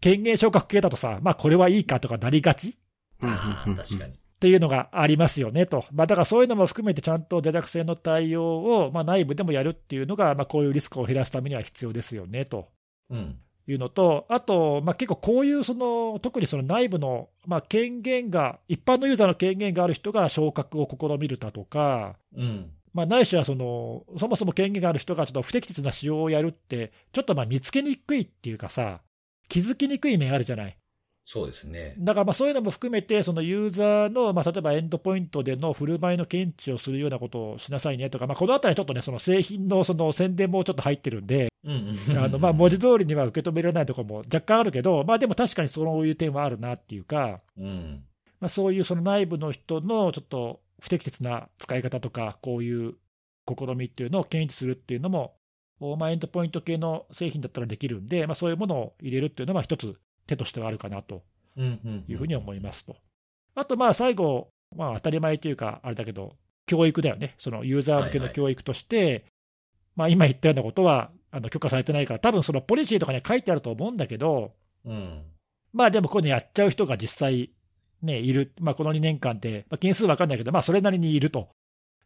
[0.00, 2.78] 権限昇格系だとさ、まあ、これはいいかとかなりがち
[3.22, 4.12] ああ、確かに。
[4.38, 12.68] っていうのがありますよねと、まあ、だからそういうのも含めて、ちゃんと脆弱性の対応を、まあ、内部でもやるっていうのが、まあ、こういうリスクを減らすためには必要ですよねと
[13.10, 13.36] うん。
[13.66, 22.70] いうのと、あと、まあ、結構こういうその、特にその内部の、まあ、権限が、一般のユーザーの権限がある人が昇格を試みるだとか、うん。
[22.94, 29.00] まあ、ないしはその、そもそも権限がある人がちょっと不適切な使用をやるって、ちょっとまあ見つけにくいっていうかさ、
[29.48, 30.76] 気づきにくい面あるじゃない。
[31.30, 31.94] そうですね。
[31.98, 48.04] だからまあそういうのも含めて、そのユーザーの、まあ、例えばエンドポイントでの振る舞いの検知をするようなことをしなさいねとか、まあ、このあたりちょっとね、その製品のその宣伝もちょっと入ってるんで、文字通りには受け止められないところも若干あるけど、まあでも確かにそういう点はあるなっていうか、うん。
[48.40, 52.94] まあ、そういうその内部の人のちょっと不適切な使い方とか、こういう
[53.46, 55.34] 試みっていうのを検知するっていうのも、
[55.98, 59.96] まあ、エンドポイント系の製品だったらできるんで、まあ、そういうものを入れるっていうのは、一つ
[60.28, 61.22] 手としてはあるかなと。
[61.58, 62.96] いうふうに思いますと。
[63.56, 66.36] あと、まあ最後、まあ、当たり前というか、あれだけど、
[66.66, 69.24] 教育だよね、そのユーザー向けの教育として、
[69.96, 74.52] まあ、今言ったようなことはあの許可されてないから、多分そのポリシーとかには書いてあると思うんだけど、
[74.84, 75.22] うん。
[75.72, 77.50] まあでもこういうのやっちゃう人が実際、
[78.02, 81.48] ね、いる、まあ、この2年間で、まあ、件数分かんないけど、まあ、それなりにいると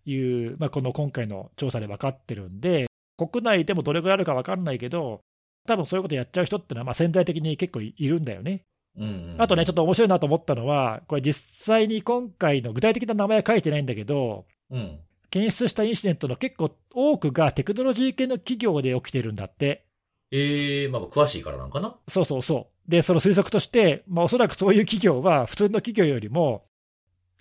[0.06, 2.86] いう、まあ、この今回の調査で分かってるんで、
[3.18, 5.20] 国内でもどれぐらいあるか分かんないけど、
[5.66, 8.62] 多分そういうことやっちゃう人ってのは、まあ潜在的に結構いるんだよね。
[8.96, 9.36] うんうん。
[9.38, 14.98] あとね、ちょっと面白いなと思ったのは、これ、実際に今回の具体的な名前は書いてないんだけど、うん。
[15.30, 19.86] 検出したインシデントの結構多くがテクノロジー系の企業で起きてるんだって。
[20.30, 21.96] ええまあ詳しいからなんかな？
[22.08, 22.90] そうそうそう。
[22.90, 26.64] で、その推測として、まあ、おそらくそういう企業は、普通の企業よりも、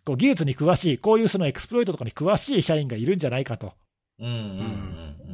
[0.05, 3.73] こう技術に詳しい、こういうそのエクスプロイトとかに詳しい社員がいるんじゃないかと。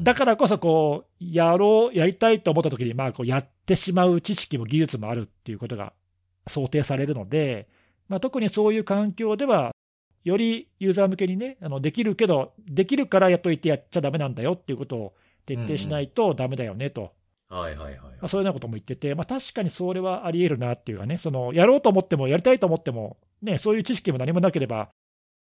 [0.03, 5.93] だからこそ、こう、やろう、やりたいと思ったときに、まあ、こう、やってしまう知識も技術もあるっていうことが
[6.47, 7.67] 想定されるので、
[8.07, 9.71] まあ、特にそういう環境では、
[10.23, 15.13] よりユーザー向けにね、あのできるけど、できるからやっといてやっちゃだめなんだよっていうことを
[15.45, 17.13] 徹底しないとだめだよねと。
[17.49, 17.99] はいはいはいはい。
[18.01, 24.89] まあ、そういうようなことも言ってて、まあ、確かにそれはありえるなっていうかね、そのやろうと思っても、やりたいと思っても、ね、そういう知識も何もなければ、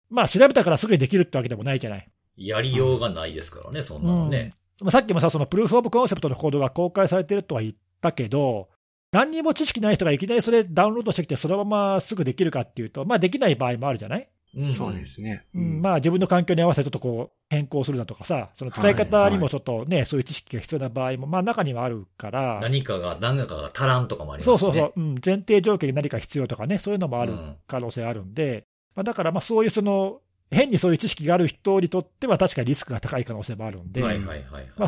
[0.10, 2.10] まあ、調べたからすぐにできるってわけでもないじゃない。
[2.36, 4.50] やりようがないですからね、そんなのね。
[4.82, 8.70] まあさっきもさ、そのプルーフ・オブ・コンセプトのコードが公開されてるとは言ったけど、
[9.12, 15.06] 何にも知識ない人がいきなりそれダウンロードしてきて、そのまますぐできるかっていうと、まあ、できない場合もあるじゃない、んそうで。
[15.06, 15.46] すね。
[15.54, 22.60] うんまあ、自分の環境に合わせてちょっとこう変更するだとかさ、その使い方にもちょっとね、そういう知識が必要な場合も、まあ、中にはあるから。
[22.62, 24.58] 何かが、何かが足らんとかもありますしね。
[24.58, 28.66] そうそうそう、うん、前提条件に何か必要とかね、そういうのもあるうん可能性あるんで、
[28.96, 34.02] まあ、だからまあそういうその、変にそういう知識がある人にとっては、確かにリスクが高い可能性もあるんで、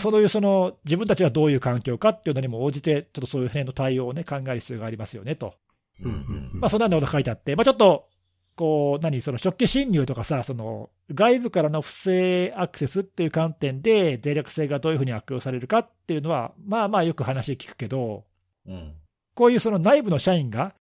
[0.01, 5.55] そういうその自分たちがどういう環境かっていうのにも応じて、ちょっとそういう辺の対応を、ね、考える必要がありますよねと、
[6.69, 8.07] そんなようなこと書いてあって、まあ、ちょっと、
[8.55, 18.25] こう、何、その初期侵入とかさ、その外部からの不正アクセスっていう観点で、脆弱性がどういうふうに悪用されるかっていうのは、まあまあよく話聞くけど、
[18.67, 18.93] うん。
[19.33, 20.75] こういうその内部の社員が、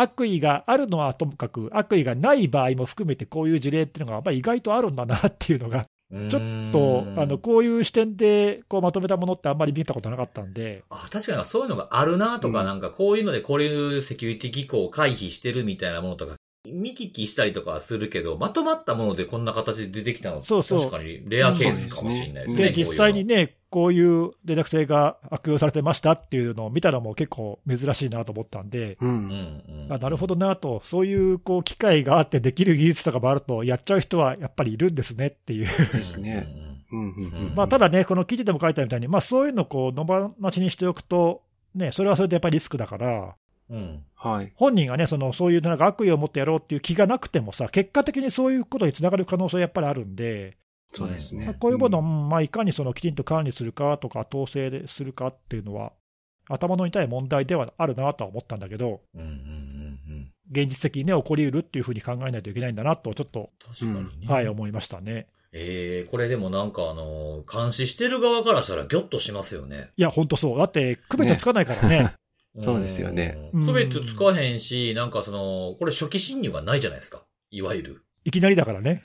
[0.00, 12.66] 悪意があるのはともかく、悪意がない場合も含めて、こういう事例っていうのが、まあ、意外とあるんだなっていうのが、ちょっとあのこういう視点でこうまとめたものってあんまり見たことなかったんで、あ、確かにそういうのがあるなとか、うん。
[12.66, 16.36] なんかこういうのでこういうセキュリティ機構を回避してるみたいなものとか、
[16.72, 22.64] 見聞きしたりとかはするけど、まとまったものでこんな形で出てきたのってそうそう確かにレアケースかもしれないですね。
[22.70, 29.06] で実際にね、こういう脆弱性が悪用されてましたっていうのを見たのも結構珍しいなと思ったんで、う。
[29.06, 29.92] うんんうん。
[29.92, 35.66] あなるほどなと、そういうこう機会があってできる技術とかもあると、やっちゃう人はやっぱりいるんですねっていう。
[35.66, 36.46] ですね。
[37.54, 41.42] まあ、ただね、この記事でも書いてあるみたいに、まあ、そういうのをこう野放しにしておくと、
[41.74, 43.34] ね、それはそれでやっぱりリスクだから、
[43.70, 43.76] うん。
[43.76, 44.04] うん。
[44.14, 44.52] はい。
[44.54, 50.56] 本人がね、そのそういうなんか悪意を持ってやろうっていう気がなくてもさ、結果的にそういうことにつながる可能性やっぱりあるんで、
[50.92, 51.54] そうですねまあ。
[51.54, 55.92] こういうものを、うんまあ、いかにそのきちんと管理するかとか、統制するかっていうのは、
[56.48, 59.34] 頭の痛い問題ではあるなとは思ったんだけど、うんうんうんう
[60.14, 60.32] ん。
[60.50, 64.26] 現実的にね、起こりうるっていうふうに考えないといけないんだなと、ちょっと、確かにね。
[64.28, 65.26] はい、思いましたね。
[65.52, 69.90] ええこれでもなんかあの、監視してる側からしたらギョッとしますよね。
[69.96, 70.58] いや、本当そう。
[70.58, 72.12] だって、区別つかないからね。
[72.62, 77.24] そうですよねうん区別つかへんし、なんかその、これ初期侵入がないじゃないですか。
[77.50, 78.02] いわゆる。
[78.24, 79.02] いきなりだからね。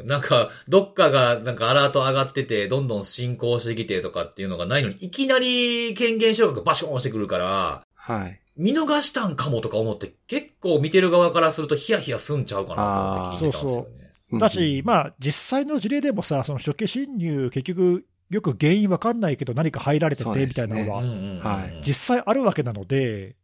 [0.00, 0.06] うん。
[0.06, 8.40] なんか、どっかが、なんかアラート上がってて、どんどん進行してきてとかっていうのがないのに、いきなり権限掌握バシコーンしてくるから、はい。
[8.56, 13.86] 見逃したんかもとか思って、結構見てる側からするとヒヤヒヤすんちゃうかなと思って聞いてたんですよ
[14.32, 14.40] ね。
[14.40, 23.36] だし、まあ、実際の事例でもさ、その初期侵入、結局、よく原因わかんないけど、何か入られててみたいなのは、実際あるわけなので、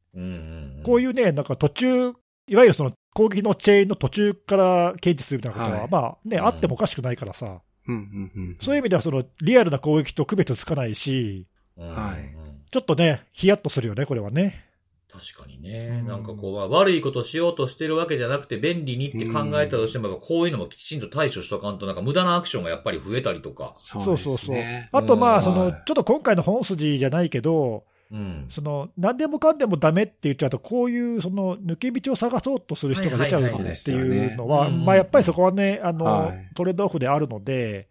[0.84, 2.12] こういうね、なんか途中、
[2.48, 5.90] いわゆるその攻撃のチェーンの途中から検知するみたいなことは、はい。
[5.90, 7.60] まあね、うんあってもおかしくないからさ。
[8.60, 11.46] そういう意味では、そのリアルな攻撃と区別つかないし、
[11.76, 12.62] うんはいうん。
[12.70, 14.65] ちょっとね、ヒヤッとするよね、これはね。
[15.12, 15.98] 確かにね。
[16.00, 23.74] うんなんかこう、まあ悪いことしようとしてるわけじゃなくて、便利にって考えたとしても、こういうのもきちんと対処しとかんと、なんか無駄なアクションがやっぱり増えたりとか。
[23.76, 24.88] そうですね。
[24.92, 28.46] あと、まあ、うんその、はいちょっと今回の本筋じゃないけど、うん。
[28.48, 37.88] その、何でもかんでもダメって言っちゃうと、こういう、その、抜け道を探そうとする人が出ちゃうっていうのは、まあ、やっぱりそこはね、あの、はいトレードオフであるので、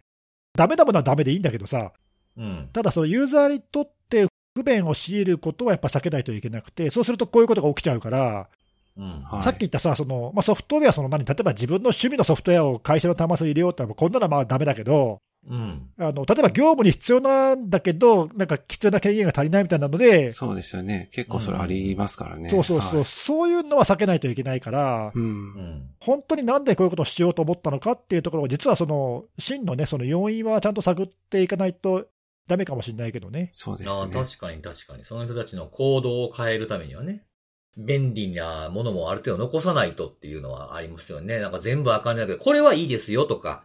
[0.54, 1.92] ダメなものはダメでいいんだけどさ、
[2.36, 2.68] うん。
[2.72, 4.26] ただ、そのユーザーにとって
[4.56, 8.48] 不便を強いることはやっぱ避けないといけなくて、そうするとこういうことが起きちゃうから、
[8.96, 9.22] うん。
[9.22, 15.90] はいさっき言ったさ、そのまあ、ソフトウェア、その何、例えば自分の趣味のソフトウェアを会社の端末に入れようってこんなのはまあダメだけど、うん。
[15.98, 21.10] あの例えば業務に必要なんだけど、なんか必要な権限が足りないみたいなので、そうですよね。
[21.12, 22.48] 結構それありますからね。
[22.48, 25.20] そうそうそう、はいそういうのは避けないといけないから、う。
[25.20, 25.90] うんん。
[26.00, 32.06] 本当になんでこういうことをしようと思ったのかっていうところを、実はその真のね、その要因はちゃんと探っていかないと
[32.46, 33.50] ダメかもしれないけどね。
[33.54, 34.14] そうでああ、すね。
[34.14, 35.04] 確かに確かに。
[35.04, 37.24] その人たちの行動を変えるためにはね。
[37.76, 41.40] 便利なものもある程度残さないとっていうのはありますよね。
[41.40, 43.64] なんか全部あかんじゃなくて、これはいいですよとか。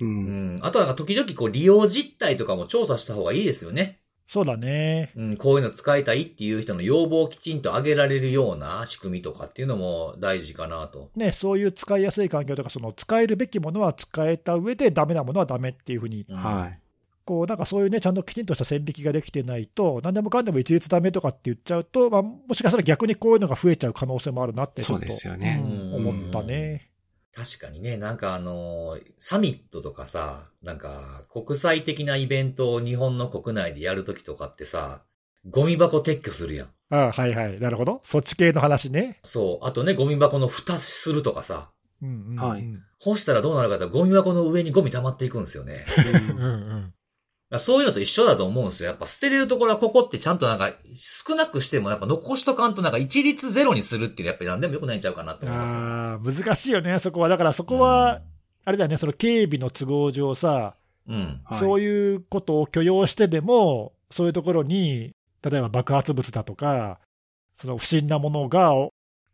[0.00, 0.04] う。
[0.04, 0.60] うんん。
[0.62, 4.00] あとはなんか時々こう利用実態とかも調査した方がいいですよね。
[4.32, 5.10] そうだね。
[5.16, 11.10] うん、こういうの使いたいっていう人の要望をきちんと上げられるような仕組みとかっていうのも大事かなと。
[11.16, 16.80] ね、そういう使いやすい環境とか、その使えるべきものは使えた上で、ダメなものはダメっていうふうにうんはい。
[17.24, 26.90] こうなんかそういうね、ちゃんときちんとした線引きができてないと、何でもかんでも一律ダメとかって言っちゃうと、まあ、もしかしたら逆にこういうのが増えちゃう可能性もあるなってちょっと、そうですよねうん思ったね。
[27.32, 35.02] 確かにね、なんかあのーサミットとかさ、なんか国際的なイベントを日本の国内でやるときとかってさ、
[35.48, 36.68] ゴミ箱撤去するやん。
[36.92, 39.20] ああはいはい、なるほど、そっち系の話ね。
[39.22, 39.66] そう。
[39.66, 41.70] あとね、ゴミ箱の蓋するとかさ。
[42.02, 42.64] うんうんうん、はい
[43.02, 45.86] 干したらどうなるかってゴミ箱の上にゴミ溜まっていくんですよね。
[46.28, 46.94] うんうん
[47.58, 48.90] そういうのと一緒だと思うんですよ。
[48.90, 55.80] やっぱ捨てれるところはここってちゃんとなんか少なくしてもやっぱ残しとかんとなんか一律ゼロにするっていうのはやっぱり何でもよくないんちゃうかなって思いますよ。
[55.80, 57.28] ああ、難しいよね、そこは。
[57.28, 58.22] だからそこは、
[58.64, 60.76] あれだよね、その警備の都合上さ、
[61.08, 61.40] うん。
[61.44, 67.00] はいそういうことを許容してでも、そういうところに、例えば爆発物だとか、
[67.56, 68.74] その不審なものが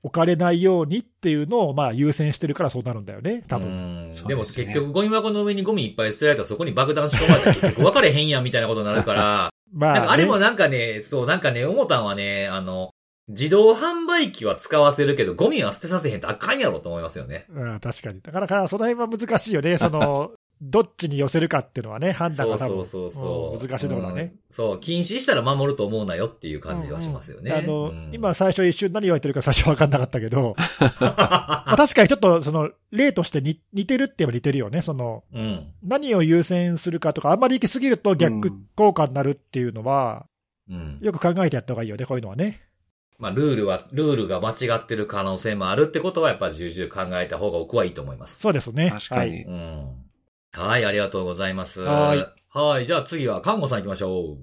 [0.07, 4.13] 置かれないようにっていうのをまあ優先してるからそうなるんだよね、多分。
[4.29, 12.91] でもですね結局ゴミ箱の上にゴミいっぱい捨てられたらそこに爆弾仕込まれたら結局分かれへんやんみたいなことになるから、 まあ、ね、あれもなんかね、そうなんかね、思ったんはね、あの、
[13.29, 17.47] 自動販売機は使わせるけどゴミは捨てさせへんとあかんやろと思いますよね。
[17.53, 18.21] うん、確かに。
[18.21, 20.31] だからから、その辺は難しいよね、その、
[20.63, 24.23] どっちに寄せるかっていうのはね、判断が多分そうそうそう難しいところだね。
[24.23, 27.53] うんそう、禁止したら守ると思うなよっていう感じはしますよね。
[27.53, 30.57] あの、うん今最初一瞬何言われてるか最初分かんなかったけど、
[31.01, 34.81] まあ、確かにちょっとその例として似似てるって言えば似てるよね。
[34.83, 35.67] そのうん。
[35.83, 40.27] 何を優先するかとか、あんまり行き過ぎると逆効果になるっていうのは、
[40.71, 40.99] うん。
[41.03, 42.63] よく考えてやった方がいいよね、こういうのはね。
[43.19, 48.39] まあ、ルールは、ルールが間違ってる可能性もあるってことは、やっぱ重々考えた方が僕はいいと思います。
[48.39, 48.91] そうですね。
[48.91, 49.45] 確かに。
[49.45, 50.06] うん。
[50.57, 51.81] はい、ありがとうございます。
[51.81, 52.27] はい。
[52.49, 54.39] はい、じゃあ次は、看護さん行きましょ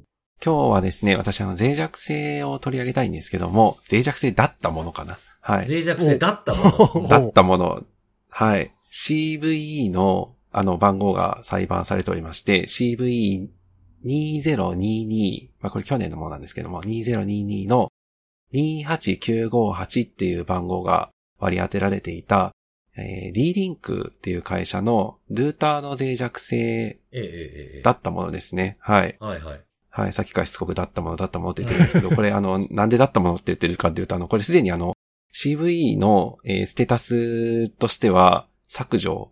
[0.45, 5.17] 今日はですね、私あの脆弱性を取り上げたいんですけども、脆弱性だったものかな。
[5.41, 5.63] はう。
[5.63, 5.67] い。
[5.67, 7.05] 脆弱性だったもの。
[7.05, 7.83] お だったもの。
[8.29, 8.71] はい。
[8.91, 17.89] CVE のあの番号が裁判されておりまして、CVE2022、まあこれ去年のものなんですけども、2022の
[18.53, 21.09] 28958っていう番号が
[21.39, 22.51] 割り当てられていた、
[22.95, 26.99] えー、D-Link っていう会社のルーターの脆弱性
[27.83, 28.77] だったものですね。
[28.79, 29.17] はい。
[29.19, 29.61] はいはい。
[29.89, 30.13] はい。
[30.13, 34.95] さっきからしつこくだったものだったものって言ってるんですけど、 これあの、なんでだったものって言ってるかっていうと、あの、これすでにあの、
[35.33, 39.31] CVE の、えーステータスとしては削除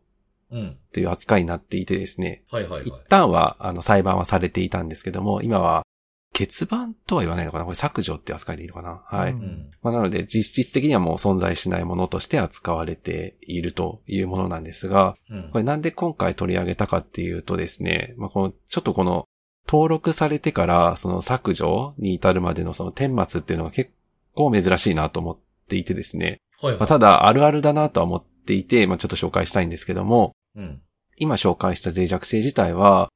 [0.51, 0.77] うん。
[0.91, 2.93] という扱いになっていてですね、はいはいはい一。
[3.07, 5.85] 旦は、あの、裁判はされていたんですけども、今は、
[6.33, 7.65] 欠番とは言わないのかな？
[7.65, 9.03] これ削除って扱いでいいのかな？
[9.05, 9.31] はい。
[9.31, 9.71] ううんん。
[9.81, 19.25] まあ、なので、実質的にはもう存在しないものとして扱われているというものなんですが、うんこれなんで今回取り上げたかっていうとですね、まあ、この、ちょっとこの、
[19.67, 23.91] 登録されてから、その削除に至るまでのその顛末っていうのが結
[24.33, 26.37] 構珍しいなと思っていてですね。
[26.61, 26.79] はいはい。
[26.79, 30.81] まあ、ただ、あるあるだなとは思っていて、まあ、ちょっと紹介したいんですけども、うん。
[31.17, 33.09] 今紹介した脆弱性自体は、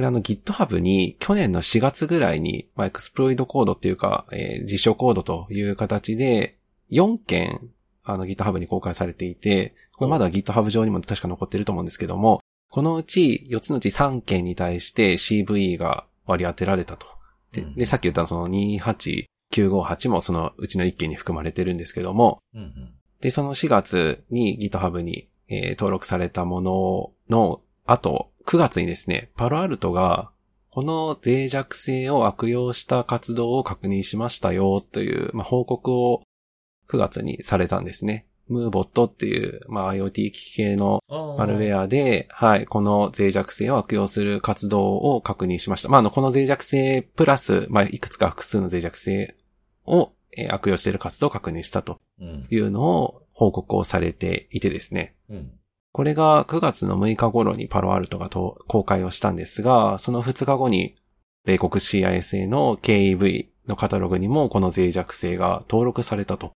[0.00, 6.56] これあの GitHub に去年の4月ぐらいに、まあ、エクスプロイドコードっていうか、えー実証コードという形で、
[6.90, 7.68] 4件、
[8.02, 12.40] あの GitHub に公開されていて、これまだ GitHub 上にも確か残ってると思うんですけども、
[12.70, 17.06] このうち4つのうち3件に対して CVE が割り当てられたと。
[17.52, 22.94] で、うんでさっき言ったその28958もそのうちの1件に含まれてるんですけども、うんうん。
[23.20, 30.30] で、その4月に GitHub に、えー登録されたものの後、9月にですね、パロアルトが、
[30.70, 36.22] この脆弱性を悪用した活動を確認しましたよという、まあ、報告を
[36.88, 38.26] 9月にされたんですね。
[38.48, 41.60] ムーボットっていう、まあ、IoT 機器系のマルウア。
[41.60, 45.88] ェアで、はい、この脆弱性を悪用する活動を確認しました。
[45.88, 49.36] まあ、あの、この脆弱性プラス、まあ、いくつか複数の脆弱性
[49.86, 52.46] を、えー悪用している活動を確認したとうん。
[52.50, 55.14] いうのを報告をされていてですね。
[55.28, 55.52] うん。
[55.92, 60.94] これが9月の6日頃にパロアルトがと公開をしたんですが、その2日後に
[61.44, 66.52] 米国 CISA の KEV のカタログにもこの脆弱性が登録されたと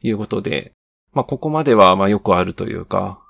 [0.00, 0.72] いうことで、
[1.12, 3.22] まあここまではまあよくあるというか、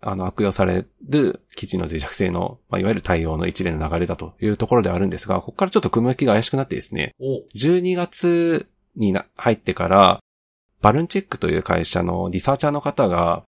[0.00, 7.42] あの悪用される基地の脆弱性の、まあ、いわゆる対応の一連の流れだというところではあるんですが、ここからちょっと組み分けが怪しくなってですね、お。
[7.56, 10.20] 12月にな入ってから、
[10.80, 13.42] VulnCheck という会社のリサーチャーの方が、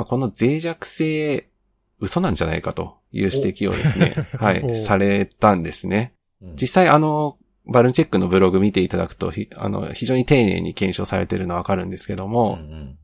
[0.00, 1.50] まあこの脆弱性、
[1.98, 6.14] 嘘なんじゃないかという指摘をですね、 はおい、されたんですね。
[6.40, 7.36] うん実際あの、
[7.66, 12.98] VulnCheck のブログ見ていただくと、ひあの、非常に丁寧に検証されているのはわかるんですけどうんも、うん。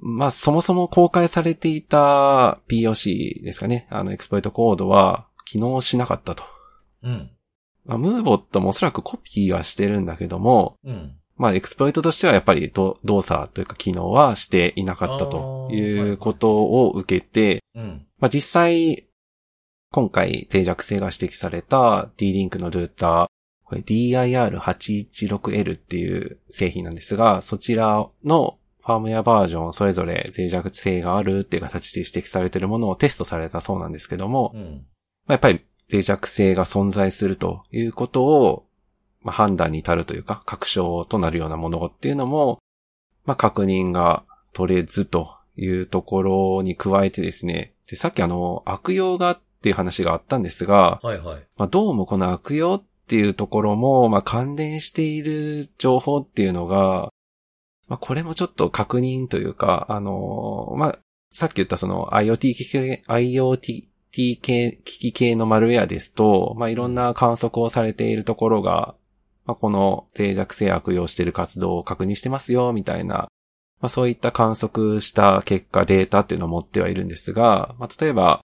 [0.00, 6.44] まあ、そもそも公開されていた POC ですかね、あの、 exploit code は、機能しなかったと。
[7.02, 7.30] うん。
[7.84, 11.19] まあ、 Moobot もおそらくコピーはしてるんだけども、うん。
[11.40, 16.52] まあ、 exploit としてはやっぱりど動作というか機能はしていなかったということ
[16.84, 18.06] を受けて、うん。
[18.18, 19.06] まあ実際、
[19.90, 23.26] 今回脆弱性が指摘された D-Link のルーター、
[23.64, 34.84] これ DIR816L っていう製品なんですが、そちらのファームウェアバージョンそれぞれ脆弱性があるっていう形で指摘されているものをテストされたそうなんですけども、うん。
[35.26, 38.66] まあやっぱり脆弱性が存在するということを、
[39.22, 42.58] まあ、判断に至るというか、確証となるようなものっていうのも、
[43.24, 51.46] まあ、確認が取れずというところに加えてですね、で、さっきあの、悪用がっていう話があったんですが、はいはい。
[51.56, 57.12] まあ、どうもこの悪用っていうところも、まあ、関連している情報っていうのが、
[57.88, 60.98] まあ、これもちょっと確認というか、あの、まあ、
[61.32, 68.94] さっき言ったその IoT 機器系、IoT 系、機器系のマルウェアですと、まあ、いろんな観測をされているところが、
[69.50, 73.28] まあ、この脆弱性悪用している活動を確認してますよ、みたいな、
[73.80, 78.42] まあ、そういった観測した結果データっていうのを持ってはいるんですが、まあ、例えば、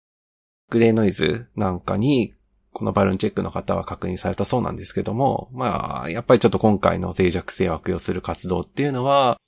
[0.68, 2.34] グレーノイズなんかに、
[2.72, 9.38] このバルーンチェックの方は確認されたそうなんですけども、まあ、やっぱりちょっと今回の脆弱性を悪用する活動っていうのは、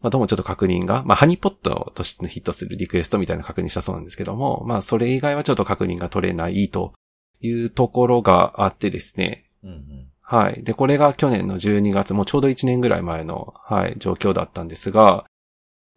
[0.00, 6.94] まあ、どうもちょっと確認が、まあ、ハニーポットとしてのヒットするリクエストみたいな確認したそうなんですけども、まあ、それ以外はちょっと確認が取れないと
[7.40, 9.50] いうところがあってですね。
[9.62, 10.13] うんうん。
[10.26, 10.62] はい。
[10.64, 15.26] で、これが去年の12月、もうちょうど1年ぐらい前の、はい、状況だったんですが、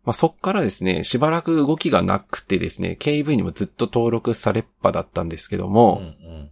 [0.03, 6.51] まあ、そっからですね、しばらく動きがなくてですね、KV にもずっと登録されっぱだったんですけども、うんうん。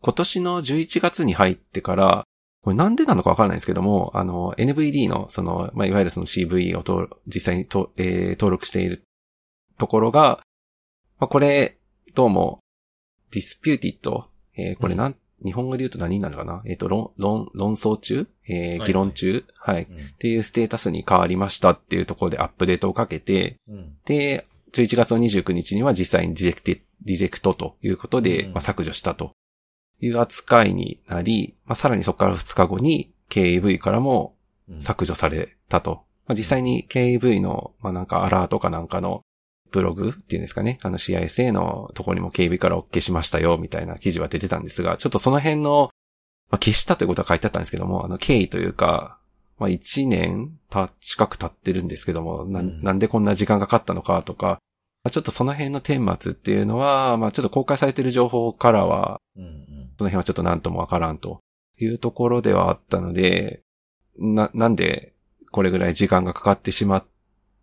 [0.00, 2.24] 今年の11月に入ってから、
[2.62, 9.04] これなんでなのかわからないんですけども、あの、NVD の、その、まあ、いわゆるその CV を実際にと、えー登録している
[9.78, 10.40] ところが、
[11.18, 11.78] まあ、これ、
[12.14, 12.60] どうも、
[13.32, 14.24] disputed、
[14.56, 16.62] えーこれなん、日本語で言うと何になるかな？
[16.66, 18.26] えっ、と、論、論、論争中？
[18.48, 18.86] えーはい。
[18.86, 19.44] 議論中？
[19.56, 19.96] はい、っうん。
[20.18, 23.96] ていうステータスに変わりましたっていうところでアップデートをかけて、うん。
[24.04, 28.52] で、11月の29日には実際に rejected、reject ということで、うん。
[28.52, 29.32] まあ、削除したと
[30.00, 34.36] いう扱いになり、まあ、さらにそこから2日後に KAV からも
[34.68, 34.82] うん。
[34.82, 36.04] 削除されたと。
[36.26, 39.22] まあ、実際に KEV の、まあ、なんかアラートかなんかの
[39.72, 45.90] ブログっていうんですかね、あの CISA のところにも KAV から OK しましたよ、みたいな記事は出てたんですが、ちょっとその辺の、
[46.50, 49.18] まあ、消したということは書いてあったんですけども、あの経緯というか、
[49.58, 54.58] まあ、1年た、近く経ってるんですけども、なうんなんでこんな時間がかかったのかとか、
[55.04, 59.90] まあ、ちょっとその辺の顛末っていうのは、まあ、ちょっと公開されている情報からは、うんうん。
[59.98, 61.40] その辺はちょっと何ともわからんと
[61.78, 63.62] いうところではあったので、
[64.18, 65.12] な、なんで
[65.50, 67.04] これぐらい時間がかかってしまっ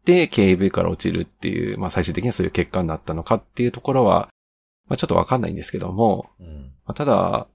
[0.04, 4.30] て、KAV から落ちるっていう、まあ最終的にはそういう結果になったのかっていうところは、
[4.88, 6.72] まあちょっとわかんないんですけども、うん。
[6.86, 7.48] まあ、ただ、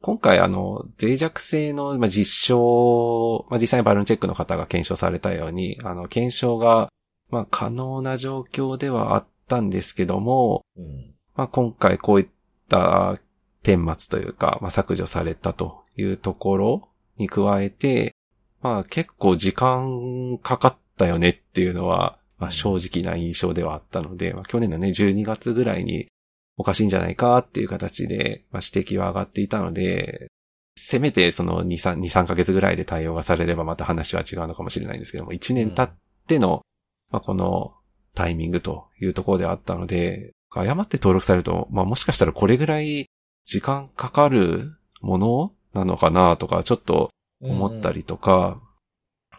[0.00, 6.88] 今回あの、脆弱性の、まあ、実証、まあ、実際にバルーンチェックの方が検証されたように、あの、検証が、
[7.30, 11.14] まあ、可能な状況ではあったんですけども、うん。
[11.36, 12.26] まあ、今回こういっ
[12.68, 13.20] た
[13.62, 18.14] 顛末というか、まあ、削除されたというところに加えて、
[18.60, 26.08] まあ、結構時間かかったよねっていうのは、まあ、正直な印象ではあったので、まあ、去年のね、12月ぐらいに
[26.56, 30.28] おかしいんじゃないかっていう形で、まあ、指摘は上がっていたので、
[30.76, 36.62] せめてその2、3、2、3ヶ月ぐらいで対応がされればまた話は違うのかもしれないんですけども、1年経っての、
[37.10, 37.74] まあ、この
[38.14, 43.06] タイミングというところであったので、誤って登録されると、まあもしかしたらこれぐらい
[43.46, 48.60] 時間かかるものなのかなとか、ちょっと思ったりとか、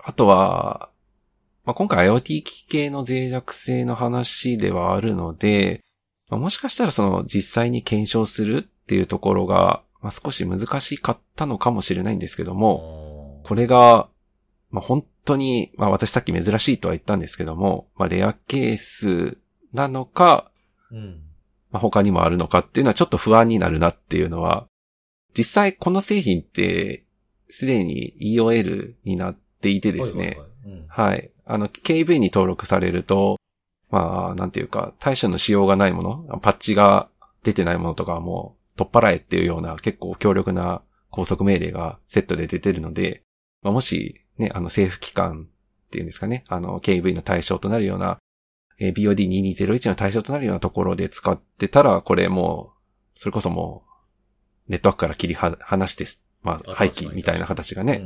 [0.04, 0.90] あとは、
[1.66, 5.82] まあ今回 IoT 機器系の脆弱性の話ではあるので、
[6.30, 14.08] まあ、もしかしたらその実際に検証するっていうところが、まあ少し難しかったのかもしれないんですけども、もこれが、
[14.72, 19.38] まあ、本当に、まあ、私さっき珍しいとは言ったんですけども、まあ、レアケース
[19.74, 20.50] なのか、
[20.92, 21.22] うん。
[21.72, 24.68] まあ、他にもあるのかっていうのはちょっと不安になるなっていうのは、
[25.38, 27.04] 実際この製品って、
[27.50, 30.50] すでに EOL になっていてですね、はいはいはい。
[30.66, 30.86] うん。
[30.88, 31.32] はい。
[31.46, 33.38] あの、KV に登録されると、
[33.90, 37.10] まあ、なんていうか、対処の仕様がないもの、パッチが
[37.44, 40.82] 出てないものとかはもう、取っ払えっていうような結構強力な
[41.12, 43.22] 拘束命令がセットで出てるので、
[43.62, 48.18] まあ、もし、ね、あの、政府機関っていうんですかね、あの、KV の対象となるような、
[48.80, 52.74] えー BOD2201 の対象となるようなところで使ってたら、これも
[53.16, 53.84] う、それこそも
[54.68, 56.06] う、ネットワークから切りは離して、
[56.42, 58.02] まあ、あ廃棄みたいな形がね、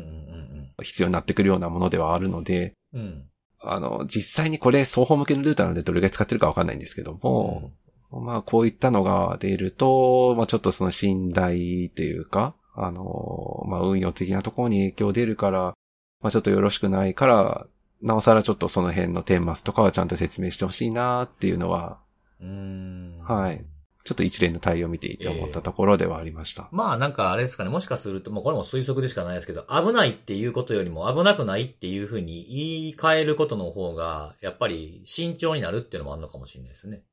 [0.83, 3.07] 必要になってくるようなものではあるので、うんうん。
[3.07, 3.29] うん。
[3.63, 7.71] あの、実際にこれ双方向けのルーターなのでどれぐらい使ってるかわかんないんですけども、
[8.11, 15.73] まあこういったのが出ると、まあちょっとその信頼っていうか、あの、まあ運用的なところに影響出るから、
[16.21, 17.67] まあちょっとよろしくないから、
[18.01, 21.99] なおさらちょっとその辺の顛末とかはちゃんと説明してほしいなっていうのは、
[22.39, 23.17] うん。
[23.23, 23.65] はい。
[24.07, 26.69] ちょっと一連の対応を見ていて思ったところではありました。
[26.71, 37.03] まあなんかあれですかね、もしかすると、もうこれも推測でしかないですけど、危ないっていうことよりも危なくないっていうふうに言い換えることの方が、やっぱり慎重になるっていうのもあるのかもしれないですね。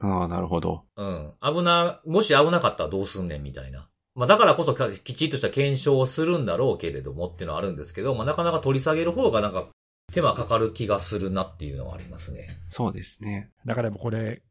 [0.00, 0.84] ああ、なるほど。
[0.96, 1.32] うん。
[1.40, 3.88] 危な、もし危なかったらどうすんねんみたいな。
[4.14, 9.68] まあだからこそきちっとした検証をするんだろうけれどもっていうのはあるんですけど、まあなかなか取り下げる方がなんか
[10.12, 12.48] 手間かかる気がするなっていうのはありますね。
[12.68, 13.50] そうですね。
[13.64, 14.42] だからでもこれ、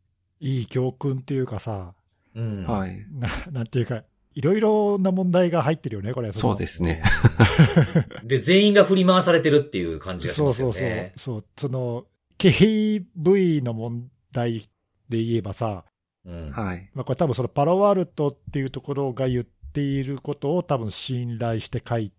[0.41, 1.93] いい教訓っていうかさ、
[2.35, 2.65] うん。
[2.65, 3.05] はい。
[3.11, 6.31] ななんていうか、いろいろな問題が入ってるよね、これ。
[6.31, 7.03] そうですね。
[8.23, 11.13] で、全員が振り回されてるっていう感じがしますそうそうそうよね。。
[11.15, 12.05] そう、その、
[12.39, 14.69] KV の問題
[15.09, 15.85] で言えばさ、
[16.25, 16.51] うん。
[16.51, 16.89] はい。
[16.93, 22.11] まあ、これ多分そのパロワルトっていうところが言っていることを多分信頼して書い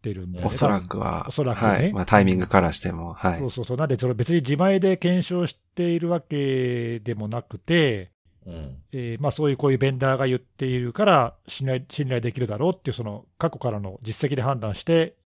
[0.00, 0.46] てるんだよね。
[0.46, 1.92] おそらくは、おそらくねはい。
[1.92, 3.50] まあタイミングからしても、はいそう。
[3.50, 3.76] そうそう。
[3.76, 8.10] なんで、その別に自前で検証しているわけでもなくて、
[8.46, 8.76] うん。
[8.92, 15.16] えーまあそういうこういうベンダーが言っているから信頼、信頼できるだろうっていう、その過去からの実績で判断して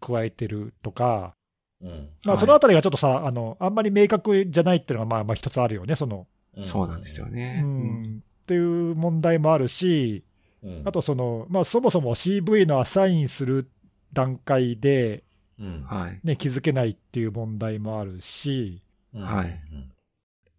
[0.00, 1.34] 加えてるとか、
[1.80, 1.90] うん。
[1.90, 1.94] ま
[2.26, 7.26] あはいそのあたりがちょっとさ、あの、あんまり明確じゃないっていうのがまあまあ一つあるよね、その、うんそうなんですよ。
[7.30, 7.62] うね。
[7.62, 10.24] ん、っていう問題もあるし、
[10.62, 10.82] うん。
[10.84, 13.70] あとその、まあそもそも CV のアサインする
[14.12, 15.24] 段階で、
[15.58, 15.82] うん。
[15.84, 16.20] はい。
[16.22, 18.82] ね、気づけないっていう問題もあるし、
[19.14, 19.60] うんはい。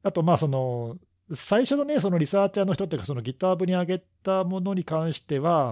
[0.04, 0.98] あとまあその、
[1.34, 5.72] 最初のね、そのリサーチャーの人っていうか、その GitHub に上げたものに関しては、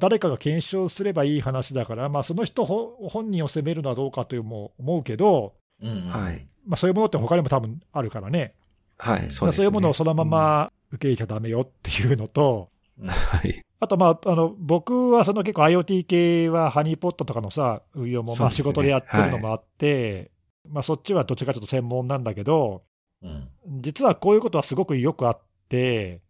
[0.00, 5.90] 誰かが検証すればいい話だから、まあ、その人ほ本人を責めるのはどうかというも思うけど、うん。
[5.90, 6.08] うん。
[6.08, 6.46] はい。
[6.66, 8.54] まあ、そういうものって他にも多分あるからね、
[8.98, 9.30] はい。
[9.30, 9.64] そそうですね。
[9.66, 12.68] いうものをそのまま受け入れちゃだめよっていうのと、
[13.00, 13.08] うん。
[13.08, 13.65] はい。
[13.78, 20.30] あと、まあ、あの僕はその結構 IoT 系はハニーポットとかのさ、運用もまあ仕事でやってるのもあって、
[20.68, 22.82] まあ、そっちはどっちかというと専門なんだけど、
[23.22, 23.48] うん。
[23.80, 26.20] 実はこういうことはすごくよくあって、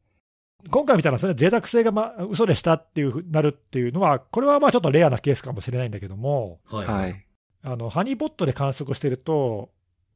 [0.71, 6.87] 今回みたいなそれ脆弱性が、まあ、嘘でしたっていうふうになるっていうのは、これはまあちょっとレアなケースかもしれないんだけども、はい。
[6.87, 7.09] は。
[7.09, 7.27] い。
[7.63, 9.71] あのハニーポットで観測してると、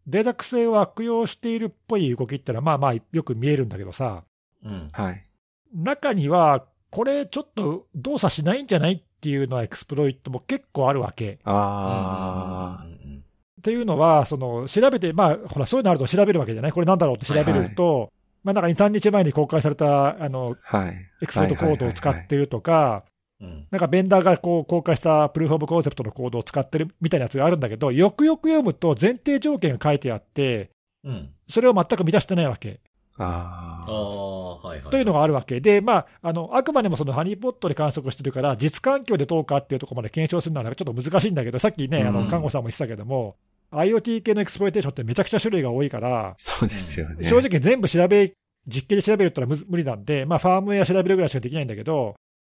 [0.06, 4.24] 脆弱性を悪用しているっぽい動きってのは、まあまあよく見えるんだけどさ、
[4.64, 4.88] うん。
[4.92, 5.26] はい。
[5.74, 11.38] 中には、これちょっと動作しないんじゃないっていうのはエクスプロイトも結構あるわけ。
[11.44, 13.24] あうんうん
[13.60, 18.10] っていうのは、その調べて、まあ、ほら、そういうのあると調べるわけじゃない、これなんだろうって調べると、
[18.42, 20.78] まあ、なんか2、3日前に公開されたあのあ。
[20.78, 20.96] はい。
[21.20, 23.04] エクスプロイトコードを使ってるとか、
[23.40, 23.66] うん。
[23.70, 30.70] なんかベンダーがこう公開したプルーフ・オブ・コンセプトのコードを使ってるみたいなやつがあるんだけど、よくよく読むと前提条件が書いてあって、
[31.04, 31.30] うん。
[31.48, 32.80] それを全く満たしてないわけ。
[33.24, 34.66] ああ。
[34.66, 34.90] はいはい。
[34.90, 43.36] というのがあるわけで、まあ、あのあくまでもそのハニーポットで観測してるから、実環境でどうかっていうところまで検証するのはちょっと難しいんだけど、さっきね、あうんの看護さんも言ってたけども、
[43.72, 47.24] IoT 系の exploitation ってめちゃくちゃ種類が多いから、そうですよね。
[47.24, 48.32] 正直全部調べ、
[48.66, 52.14] 実験で調べるってのはむ無理なんで、まあ、ファームウェア調べるぐらいしかできないんだけど、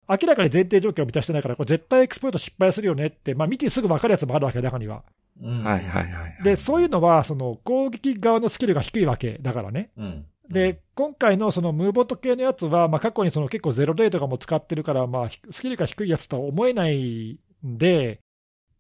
[0.09, 5.03] 明らかに前提条件を満たしてないから、これ絶対エクスプロイト失敗するよねって、まあ、見てすぐ分かるやつもあるわけ、中には。
[5.41, 5.65] うん。
[5.65, 6.39] はいはいはい。
[6.43, 9.91] で、そういうのは、その攻撃側のスキルが低いわけだからね。
[9.97, 10.27] うん。
[10.53, 18.21] で、今回のその Moobot 系のやつは、まあ、過去にその結構ゼロデーとかも使ってるから、まあ、スキルが低いやつとは思えないんで、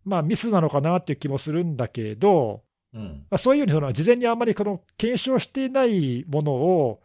[0.04, 2.62] まあ、ミスなのかなっていう気もするんだけど、
[2.92, 3.26] うん。
[3.30, 7.00] まあ、そういうふうにその事前にあんまりこの検証していないものを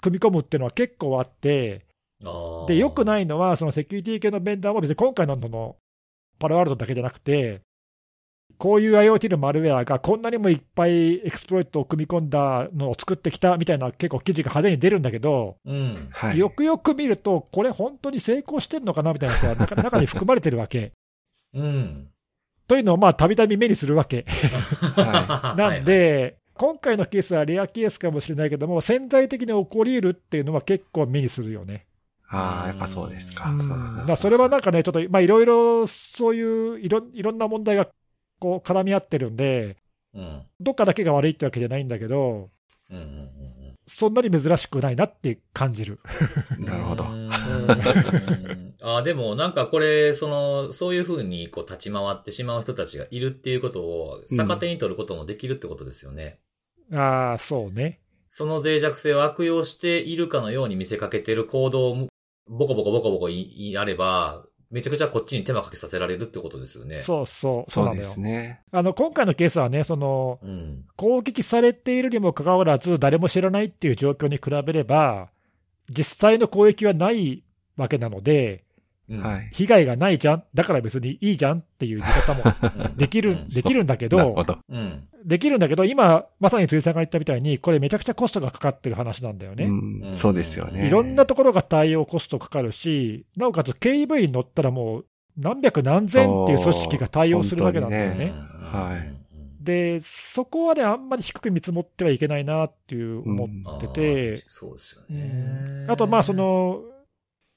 [0.00, 1.84] 組み込むっていうのは結構あって。
[2.66, 3.04] で、良くい。
[3.04, 5.76] ないのは、そのセキュリティ系のベンダーも別に今回のその
[6.38, 7.60] パラワールドだけじゃなくて、
[8.58, 16.08] こういう IoT のマルウェアがこんなにもいっぱいエクスプロイトを組み込んだのを作ってきたみたいな結構記事が派手に出るんだけど、うん。
[16.10, 16.38] はい。
[16.38, 20.92] よくよく見ると、これ本当に成功してるのかなみたいなやつが中中に含まれてるわけ。
[21.54, 22.08] うん。
[22.66, 24.24] というのをまあたびたび目にするわけ。
[24.96, 31.86] は なんで、今回のケースはレアケースかもしれないけども、潜在的に起こり得るっていうのは結構目にするよね。
[32.28, 33.50] ああ、やっぱそうですか。
[33.50, 37.88] うんそれはなんかね、ちょっとまあいろいろそういういろいろんな問題が
[38.38, 39.76] こう絡み合ってるんで、
[40.14, 40.42] うん。
[40.60, 42.50] どっかだけが悪いってわけじゃないんだけど、
[42.90, 42.96] うん。
[42.96, 43.76] うん。
[43.86, 46.00] そんなに珍しくないなって感じる。
[46.58, 47.06] なるほどう。
[47.08, 47.30] ん
[48.82, 56.40] あでもなんかこれ、その、そういうふうにこう立ち回ってしまう人たちがいるっていうことを逆手に取ることもできるってことですよね。
[56.92, 58.00] ああ、そうね。
[58.30, 62.06] その脆弱性を悪用しているかのように見せかけてる行動を
[62.48, 67.02] ボコボコボコボコやれば、めちゃくちゃこっちに手間かけさせられるってことですよね。
[67.02, 68.62] そうそう、なのよそうですね。
[68.72, 70.46] あの今回のケースはね、そのう。
[70.46, 70.84] うん。
[70.96, 75.30] 攻撃されているにもかかわらず、誰も知らないっていう状況に比べれば、
[75.88, 77.44] 実際の攻撃はない
[77.76, 78.64] わけなので、
[79.08, 79.48] うんはい。
[79.52, 84.58] 被害がないじゃん、だから別にいいじゃんっていう見方もう んできる、うんできるんだけどど。
[84.68, 85.08] うん。
[85.24, 89.64] できるんだけど、今、まさに辻さんが言ったみたいに、これめちゃくちゃコストがかかってる話なんだよね。
[89.64, 90.86] うん、そうですよね。
[90.86, 98.32] いろんなところが対応コストかかるし、なおかつ KEV に乗ったらもう何百何千っていう組織が対応するわけなんだよね。
[98.60, 99.26] はい
[99.66, 105.86] で、そこはね、あんまり低く見積もってはいけないなっていう思ってて、そうですよね。
[105.88, 106.82] あとまあそ、の、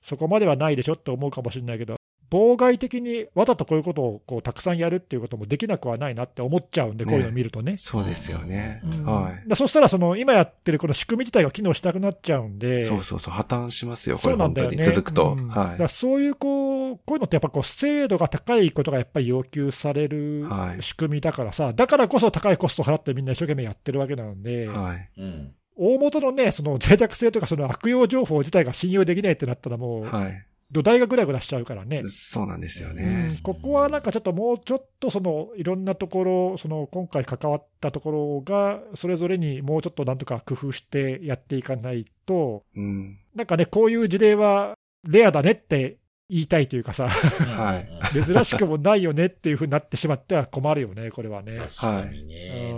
[0.02, 2.00] そこまではないでしょって思うかもしれないけど、
[2.32, 7.76] 妨害的にわざとこういうことをこうたくさんやるっていうこともできなくはないなって思っちゃうんで、ねこういうのを見るとね。
[7.78, 8.82] そうですよね。
[8.84, 9.48] うんはい。
[9.48, 14.96] だそしたらその今やってるこの仕組み自体が機能しなくなっちゃうんで、そうそうそう、破綻しますよ、こそれ本当にうなんだよね。
[14.96, 15.34] 続くと。
[15.34, 24.68] うんだかはらそういうこう、こういうのってやっぱこう精度が高いことがやっぱり要求されるはい仕組みだからさ、だからこそ高いコストを払ってみんな一生懸命やってるわけなので、い。
[24.68, 25.10] はい。
[25.18, 25.54] うん。
[25.80, 30.46] 大元のね、その脆弱性とかその悪用情報自体が信用できないってなったらもう、はい。
[30.72, 32.04] 土台がぐらぐらしちゃうからね。
[32.10, 33.40] そうなんですようんね。
[33.42, 43.18] ここはなんかちょっともうちょっとそのいろんなところ、その今回関わったところが、それぞれにもうちょっとなんとか工夫してやっていかないと、うん。
[43.34, 44.76] なんかね、こういう事例は
[45.08, 45.98] レアだねって
[46.30, 47.90] 言いたいというかさ、はい
[48.26, 51.58] 珍しくもないよねっていうふうになってしまっては困るよね、これはね。
[51.58, 52.78] 確かにね、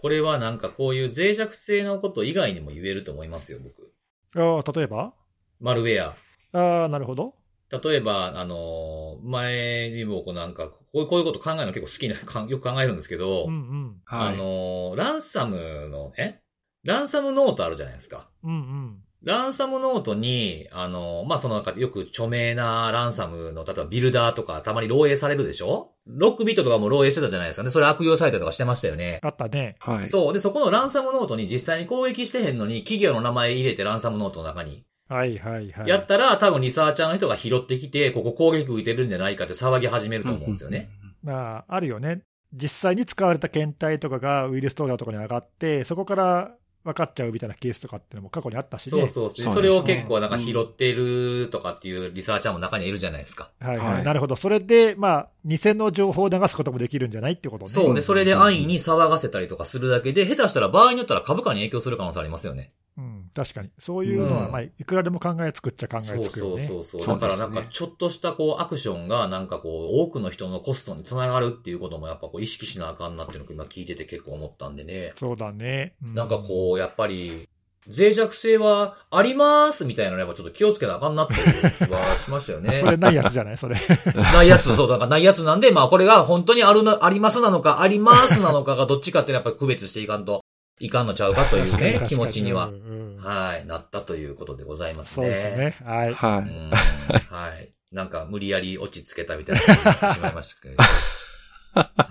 [0.00, 3.92] これはなんかこういう脆弱性のこと以外にも言えると思いますよ、僕。
[4.36, 5.14] ああ例えば？
[5.60, 6.14] マルウェア。
[6.58, 7.34] ああ、なるほど。
[7.70, 13.96] 例えば、あのー前にもこうなんか、こういうこういうこと考えるの結構好きな、よく考えるんですけど、うんうん。
[14.04, 14.34] はい。
[14.34, 16.40] あのーランサムの、え？
[16.84, 18.28] ランサムノートあるじゃないですか。
[18.42, 18.98] うんうん。
[19.24, 25.92] ランサムノートに、あのーまあ、そのなんかよく著名なランサムの、例えばビルダーとかたまに漏洩されるでしょ？
[26.06, 27.70] ロックビットとかも漏洩してたじゃないですかね。
[27.70, 29.20] それ悪用されたりとかしてましたよね。
[29.22, 29.76] あったね。
[29.78, 30.08] はい。
[30.10, 30.32] そう。
[30.32, 34.84] で、そこのランサムノートに実際に攻撃してへんのに、企業の名前入れてランサムノートの中に。
[35.08, 35.88] はいはいはい。
[35.88, 40.90] やったら、多分リサーチャーの人が拾ってきて、ここ攻撃受けてるんじゃないかって騒ぎ始めると思うんですよね。
[41.22, 42.22] まあ、あるよね。
[42.54, 46.54] 実際に使われた検体とかがウイルス等とかに上がって、そこから
[46.84, 48.90] 分かっちゃうみたいなケースとかっていうのも過去にあったしね。
[48.90, 49.30] そうそう。
[49.30, 53.50] そうですねそれを結構なんか拾ってるとかっていうリサーチャーも中にはいるじゃないですか。
[53.60, 54.36] はいはい、はいなるほど。
[54.36, 57.70] それで、まあ、偽の情報を流すこともできるんじゃないってことね。
[57.70, 57.94] そう。
[57.94, 62.72] で、それで安易に騒がせたりとかするだけで、下手したら場合によったら株価に影響する可能性ありますよね。
[62.96, 63.70] うん、確かに。
[63.78, 66.66] そういうのは、うんまあ、いくらでも考えつくっちゃ考えそうそうつくよね。
[66.66, 67.00] そうそう。
[67.00, 75.12] そうだからなんかちょっとしたこうアクションがなんかこう多くの人のコストにつながるっていうこともやっぱこう意識しなあかんなっていうのを今聞いてて結構思ったんでね。
[75.16, 75.94] そうだね。
[76.04, 77.48] うなんかこう、やっぱり、
[77.88, 81.42] 脆弱性はありますみたいなのやっぱちょっと気をつけなあかんなっていう
[81.88, 82.88] 気はしましたよね そ。
[82.90, 83.56] れないやつじゃない？
[83.58, 83.74] それ。
[84.14, 90.44] ないやつ、そう、なんかないやつなんで、まあこれが本当にあるな、ありますなのか、ありますなのかがどっちかっていうのはやっぱり区別していかんと
[90.80, 95.30] いかんのちゃうかというね、気持ちにはう、んうんはい、なったということでございますそうね。
[95.30, 95.76] ですね。
[95.84, 96.14] はい。
[96.14, 96.44] はうい。
[96.44, 96.70] ん。
[96.70, 97.70] はい。
[97.92, 100.82] なんか無理やり落ち着けたみたいな感じになってしまいましたけれど。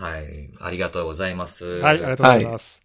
[0.04, 0.50] はい。
[0.60, 1.66] ありがとうございます。
[1.66, 2.82] はい、ありがとうございます。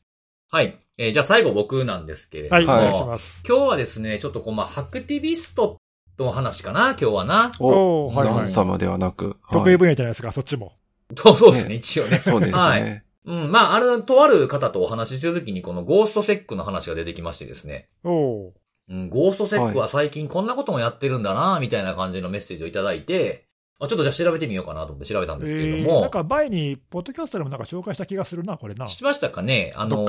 [0.51, 0.79] はい。
[0.99, 2.55] えーじゃあ最後僕なんですけれども。
[2.57, 3.43] はい、おはい願いします。
[3.47, 5.77] 今日はですね、ちょっとこう、まあ、ハクティビスト
[6.18, 7.53] の話かな、今日はな。
[7.61, 9.37] お、おーはいはいランサムではなく。
[9.53, 10.72] 得意分野じゃないですか、そっちも。
[11.16, 12.18] そうそうですね、一応ね。
[12.18, 13.05] そうですはいね。
[13.27, 17.89] うん、まあ、ある、とある方とお話しするときに、このゴーストセックの話が出てきましてですね。
[18.05, 18.51] おー
[18.89, 23.49] うん、ゴーストセックは最近こんなこともやってるんだな、みたいな感じのメッセージをいただいて、
[23.81, 25.95] まあちょっとじゃあ調べてみようかなと思って調べたんですけれども。
[25.95, 28.87] えーなんか前に、ポッドキャストでもなんか紹介した気がするな、これな。
[28.87, 29.74] 知ってましたかね？
[29.77, 30.07] あの。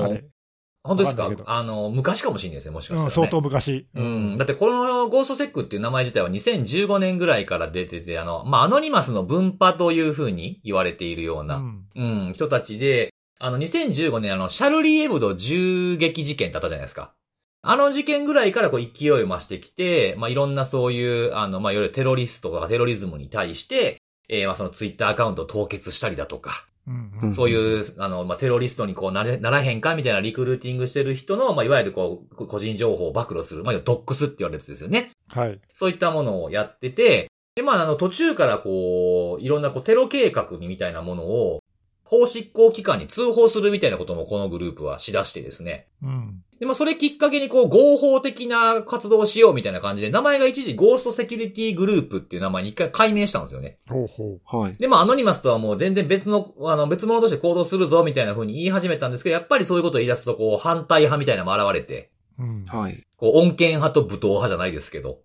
[0.88, 1.30] 本当ですか？
[1.46, 3.14] あの、昔かもしれないですね、もしかしたら、うん、ね。
[3.14, 3.86] 相当昔。
[3.94, 4.38] うん。
[4.38, 11.86] だってこのゴーストセックっていう名前自体は2015年ぐらいから出てて、あの、まあ、アノニマスの分派という風に言われているような、うん。
[11.94, 17.12] うん、人たちで、あの、2015年あの、シャルリー・エブド銃撃事件だったじゃないですか。
[17.60, 35.10] あの事件ぐらいからこう勢いを増してきて、まあ、いろんなそういう、あの、まあ、いわゆるテロリストとかテロリズムに対して、えー、まあ、そのツイッターアカウントを凍結したりだとか、うんうんそういう、あの、まあ、テロリストにこうなれ、ならへんかみたいなリクルーティングしてる人の、まあ、いわゆるこう、個人情報を暴露する、まあ、ドックスって言われるやつですよね。
[35.28, 35.60] はい。
[35.74, 41.60] そういったものをやってて、で、まあ、あの、途中からこう、いろんなこう、テロ計画みたいなものを、
[42.08, 45.88] 法執行機関に通報するみたいなこともこのグループはしだしてですね。
[46.02, 46.42] うん。
[46.58, 53.78] で、まあ、それきっかけにこう、合法的な活動をしようみたいな感じで、名前が一時ゴーストセキュリティグループっていう名前に一回改名したんですよね。
[53.88, 54.76] ほうほはい。
[54.78, 62.44] で、まあ、アノニマスとはもう全然別の、あの、別物として行動するぞみたいな風に言い始めたんですけど、やっぱりそういうことを言い出すと、こう、反対派みたいなのも現れて、う。
[62.44, 62.64] うん。
[62.64, 63.04] はい。
[63.18, 65.20] こう、穏健派と武闘派じゃないですけど。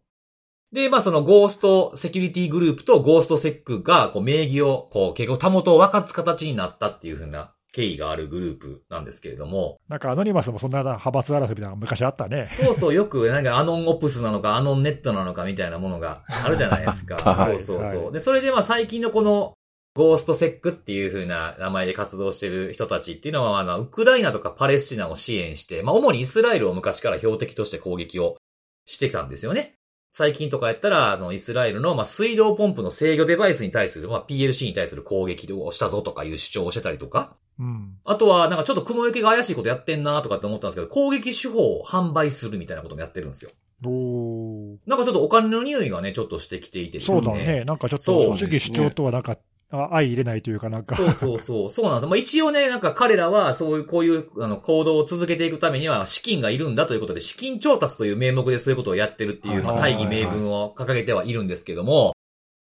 [0.73, 9.77] で、まあそのゴーストセキュリティグループとゴーストセックが、こう名義を、こう結構たもとを分かつ形になったっていう風な経緯があるグループなんですけれども。
[9.87, 12.43] なんかアノニマスもそんな派閥争いみたいなのが昔あったね。
[12.43, 17.17] そうそう、よく、なんかアノンオプスなのか、アノンネットなのかみたいなものがあるじゃないですか。
[17.21, 18.03] はいそうそうそう。
[18.05, 19.53] はいで、それでまあ最近のこの、
[19.95, 28.37] ゴーストセックっていう風な名前で活動してる人たちっていうのは、あの、ウクライナとかパレスチナを支援して、まあ主にイスラエルを昔から標的として攻撃を
[28.85, 29.75] してきたんですよね。
[30.15, 37.97] 最近とかやったら、あの、イスラエルの、まあ、水道ポンプの制御デバイスに対する、まあ、PLC に対する攻撃をしたぞとかいう主張をしてたりとか、うん。
[38.05, 43.49] あとは、なんかちょっと雲行きが怪しいことやってんなとかって思ったんですけど、攻撃手法を販売するみたいなこともやってるんですよ。
[43.85, 47.17] おーなんかちょっとお金の匂いがね、ちょっとしてきていてですね。
[47.17, 47.63] そうだね。
[47.65, 49.37] なんかちょっと主義主張とはなんか、あ
[49.73, 50.95] 相入れないというかなんか。
[50.95, 51.69] そうそうそう。
[51.69, 52.09] そうなんですよ。
[52.09, 62.13] まあ一応ね、なんか彼らはそういう、こういうあの行動を続けていくためには資金がいるんだということで、資金調達という名目でそういうことをやってるっていう、まあはい大義名分を掲げてはいるんですけども、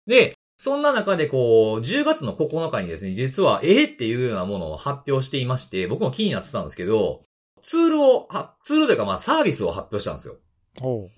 [0.06, 7.22] で、そんな中でこう、10月の9日にですね、実は、えーっていうようなものを発表していまして、僕も気になってたんですけど、
[7.62, 10.36] ツールを、はツールというかまあサービスを発表したんですよ。
[10.80, 11.10] ほ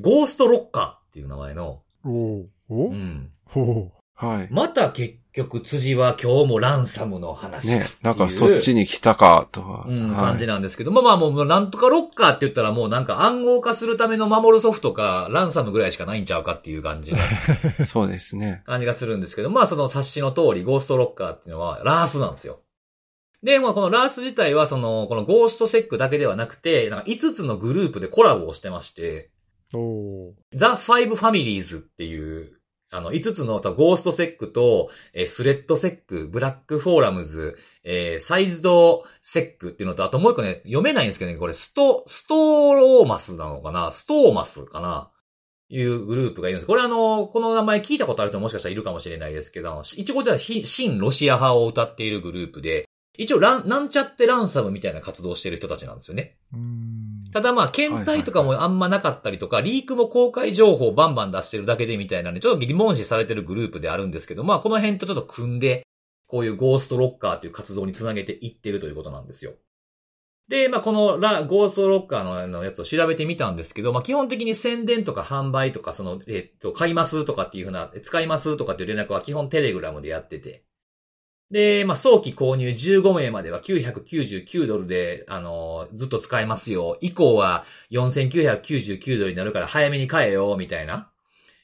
[0.00, 2.08] ゴーストロッカーっていう名前の、う。
[2.08, 3.32] おーおうん。
[3.46, 3.90] ほ
[4.20, 4.48] はい。
[4.50, 9.86] また結局辻は今日もランサムの話ねう。、なんかそっちに来たか、とは。
[9.88, 17.18] うん、はい感じなんですけど、まあまあもう、なんとかロッカーって言ったらもうなんか暗号化するための守るソフトか、ランサムぐらいしかないんちゃうかっていう感じの
[17.88, 18.62] そうですね。
[18.66, 22.60] 感じがするんですけど、まあその冊子の通り、ゴーストロッカーっていうのはラースなんですよ。
[23.42, 29.30] で、まあこのラース自体はその、このゴーストセックだけではなくて、なんか5つのグループでコラボをしてまして、
[30.52, 32.59] ザ・ファイブ・ファミリーズっていう、
[32.92, 45.10] あの、5つのゴーストセックと、えースレッドセック、ブラックフォーラムズ、えーサイズドセックっていうのと、あともう一個ね、読めないんですけどね、これ、スト、ストーマスなのかなストーマスかな
[45.70, 46.66] いうグループがいるんです。
[46.66, 56.38] これあの、この名前聞いたことある人もしかしたらいるかもしれないですけど、一応こちら、非新ロシア派を歌っているグループで、一応ラン、なんちゃってランサムみたいな活動している人たちなんですよね。
[56.52, 56.99] うん。
[57.32, 65.86] ただまあ、検体とかもあんまなかったりとか、リークも公開情報をバンバン出してるだけでみたいなんで、ちょっと疑問視されてるグループであるんですけど、まあ、この辺とちょっと組んで、
[66.26, 69.52] こういうゴーストロッカーという活動につなげていってるということなんですよ。
[70.48, 80.64] で、まあ、このラ、ゴーストロッカーのやつを調べてみたんですけど、まあ、基本的に宣伝とか販売とか、その、えっと、買いますとかっていうふうな、使いますとかっていう連絡は基本テレグラムでやってて、
[81.50, 86.96] で、まあ、早期購入15名までは999ドルで、あのずっと使えますよ。
[87.00, 91.10] 以降は4999ドルになるから早めに買えよ、みたいな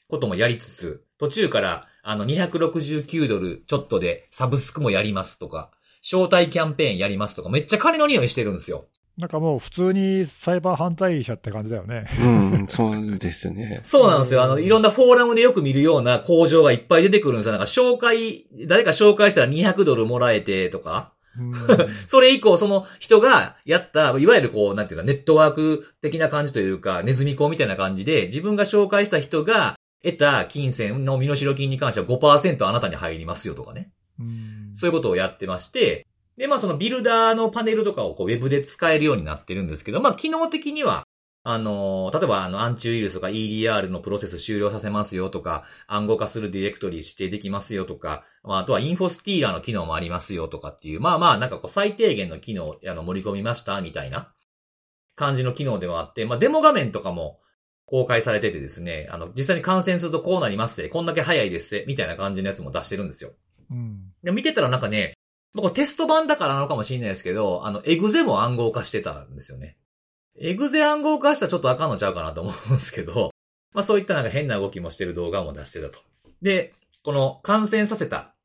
[0.09, 5.71] こともやりつつ、途中から、あの、269ドルちょっとでサブスクもやりますとか、
[6.01, 8.87] 招待キャンペーンやりますとか、めっちゃ金の匂いしてるんですよ。
[9.17, 12.07] なんかもう普通にサイバー犯罪者って感じだよね。
[12.21, 12.25] う
[12.63, 13.79] ん、そうですね。
[13.83, 14.43] そうなんですよ。
[14.43, 17.53] あの、いろんなフォーラムでよく見るような工場がいっぱい出てくるんですよ。
[17.53, 21.13] なんか紹介、誰か紹介したら200ドルもらえてとか。
[21.39, 21.53] うん
[22.07, 33.91] それ以降、その人がやった、いわゆるこう、なんていうか、ネットワーク的な感じというか、ネズミ講みたいな感じで、自分が紹介した人が得た金銭の身代金に関しては5%あなたに入りますよとかね。
[34.19, 36.06] うんそういうことをやってまして、
[36.37, 41.05] で、まあそのビルダーのパネルとかをこうウェブで使えるようになってるんですけど、まあ機能的には、
[41.43, 54.31] あのー例えばあのアンチウイルスとか EDR のプロセス終了させますよとか、暗号化するディレクトリ指定できますよとか、まああとはインフォスティーラーの機能もありますよとかっていう、まあまあなんかこう最低限の機能あの盛り込みましたみたいな
[55.15, 57.39] 感じの機能ではあって、まあデモ画面とかも
[57.85, 63.31] 公開されててですね、あの実際に感染するとこうなりますって、こんだけ早いですって、みたいな感じのやつも出してるんですよ。
[63.71, 65.16] うんで見てたらなんかね、
[65.57, 69.75] まあこれテスト版だからなのかもしれないですけど、あの、エグゼも暗号化してたんですよね。
[70.39, 73.31] エグゼ暗号化したらちょっとあかんのちゃうかなと思うんですけど、
[73.73, 75.99] まあそういったなんか変な動きもしてる動画も出してたと。
[76.43, 78.35] で、この感染させた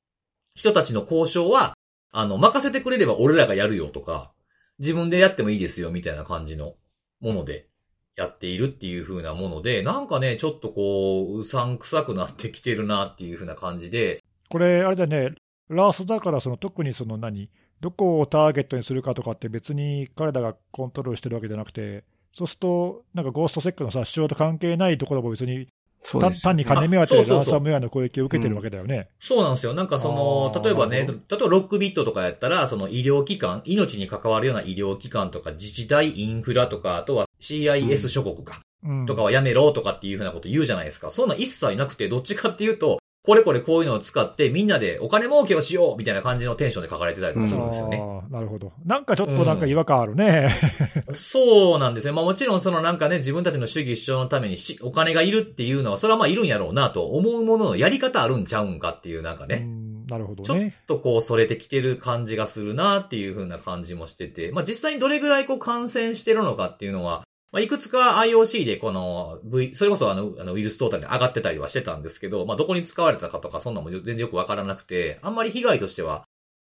[0.55, 1.75] 人たちの交渉は、
[2.13, 4.33] あの、任せてくれれば俺らがやるよとか、
[4.79, 6.77] 自分でやってもいいですよみたいな感じの
[7.21, 7.69] もので
[8.17, 15.31] やっているっていう風なもので、なんかね、ちょっとこう、うさんくさくなってきてるなっていう風な感じで、これ、あれだね、
[15.73, 17.49] ラースだからその特にその何、
[17.81, 25.69] どこをターゲットにするかとかって別に彼らがコントロールしてるわけじゃなくて、そうすると、なんかゴーストセックのさ、主張と関係ないところも別に、
[26.03, 26.43] 単そうです。
[26.43, 29.09] 単に金目当てでランサムウェアの攻撃を受けてるわけだよね。
[29.21, 29.75] そうなんですよ。
[29.75, 41.11] なんかその例えばね、な例えばロックビットとかやったら、その医療機関、命に関わるような医療機関とか、自治体、インフラとか、あとは CIS 諸国か、うんとかはやめろとかっていうふうなこと言うじゃないですか。
[41.11, 48.03] そんなん一切なくて、どっちかっていうと、これこれこういうのを使ってみんなでお金儲けをしようみたいな感じのテンションで書かれてたりとかするんですよね。
[48.31, 48.73] なるほど。
[48.85, 50.51] なんかちょっとなんか違和感あるね。
[51.15, 52.13] そうなんですね。
[52.13, 59.69] まあもちろんそのなんかね、自分たちの主義主張のためにしお金がいるっていうのは、それはまあいるんやろうなと思うもののやり方あるんちゃうんかっていうなんかね。
[60.09, 60.75] なるほどちょっね。
[60.89, 67.23] とこう、それてきてる感じがするなっていう風な感じもしてて、まあ実際にどれぐらいこう感染してるのかっていうのは、
[67.53, 76.25] まあいくつか IOC でこの V、それこそあの、あのウイルストータルに上がってたりはしてたんですけど、まあどこに使われたかとかそんなも全然よくわからなくて、あんまり被害としては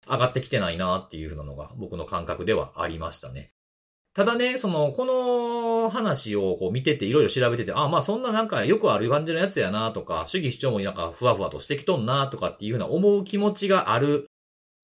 [0.09, 3.51] 上がってきてないなっていう風なのが僕の感覚ではありましたね。
[4.14, 14.30] ただね、その、この話をこう見てていろいろ調べてて、ああまあそんななんかよくある感じのやつやなとか、主義主張もなんかふわふわとしてきとんなとかっていうふうな思う気持ちがある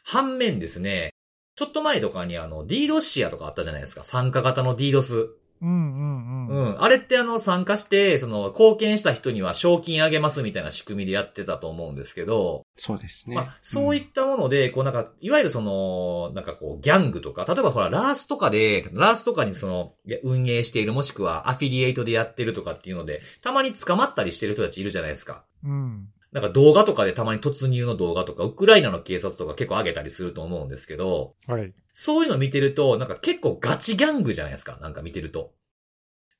[0.05, 1.13] 反面ですね、
[1.55, 4.03] ちょっと前とかにあの、DDoS シアとかあったじゃないですか。
[4.03, 5.42] 参加型の DDoS。
[5.63, 6.75] うんうんううん。
[6.75, 6.83] ん。
[6.83, 13.37] あれってあの、参加して、その、貢献した人には賞金あげますみたいな仕組みでやってたと思うんですけど、そうですね。
[13.37, 19.95] まあ、そういったもので、こうなんか、いわゆるその、なんかこう、ギャングとか、例えばほら、ラースとかで、ラースとかにその、
[20.25, 25.45] 運営している、もしくはアフィリエイトでやってるとかっていうので、たまに捕まったりしてる人たちいるじゃないですか。
[25.65, 26.09] うん。
[26.33, 31.73] なんか動画とかでたまに突入の動画とか、ウクライナの警察とか結構上げたりすると思うんですけど、はい。
[31.93, 34.79] そういうの見てると、なんか結構ガチギャングじゃないですか？
[34.81, 35.53] なんか見てると。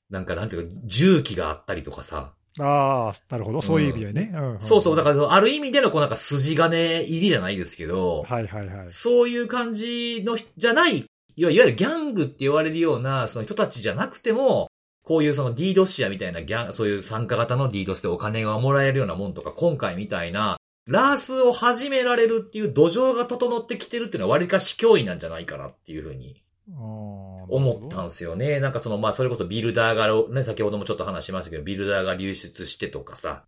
[0.09, 2.33] なんかなんていうか、銃器があったりとかさ。
[2.59, 3.61] ああ、なるほど。
[3.61, 4.31] そういう意味でね。
[4.35, 4.59] うん。
[4.59, 4.95] そうそう。
[4.95, 8.89] だかから、ある意味でのこうなんか筋金入りじゃないですけど、はいはいはい。
[8.89, 14.67] そういう感じの人じゃない、いわいわゆるギャングって言われるような、その人たちじゃなくても、
[15.03, 28.59] こういうその DDoS シアみたいなギャン、そういう参加型の DDoS でお金がもらえるようなもんとか、今回みたいな、ラースを始められるっていう土壌が整ってきてるっていうのは割かし脅威なんじゃないかなっていうふうに思思ったんですよね。
[28.59, 33.43] なんかその、まあそれこそビルダーが、ね、先ほどもちょっと話しましたけど、ビルダーが流出してとかさ、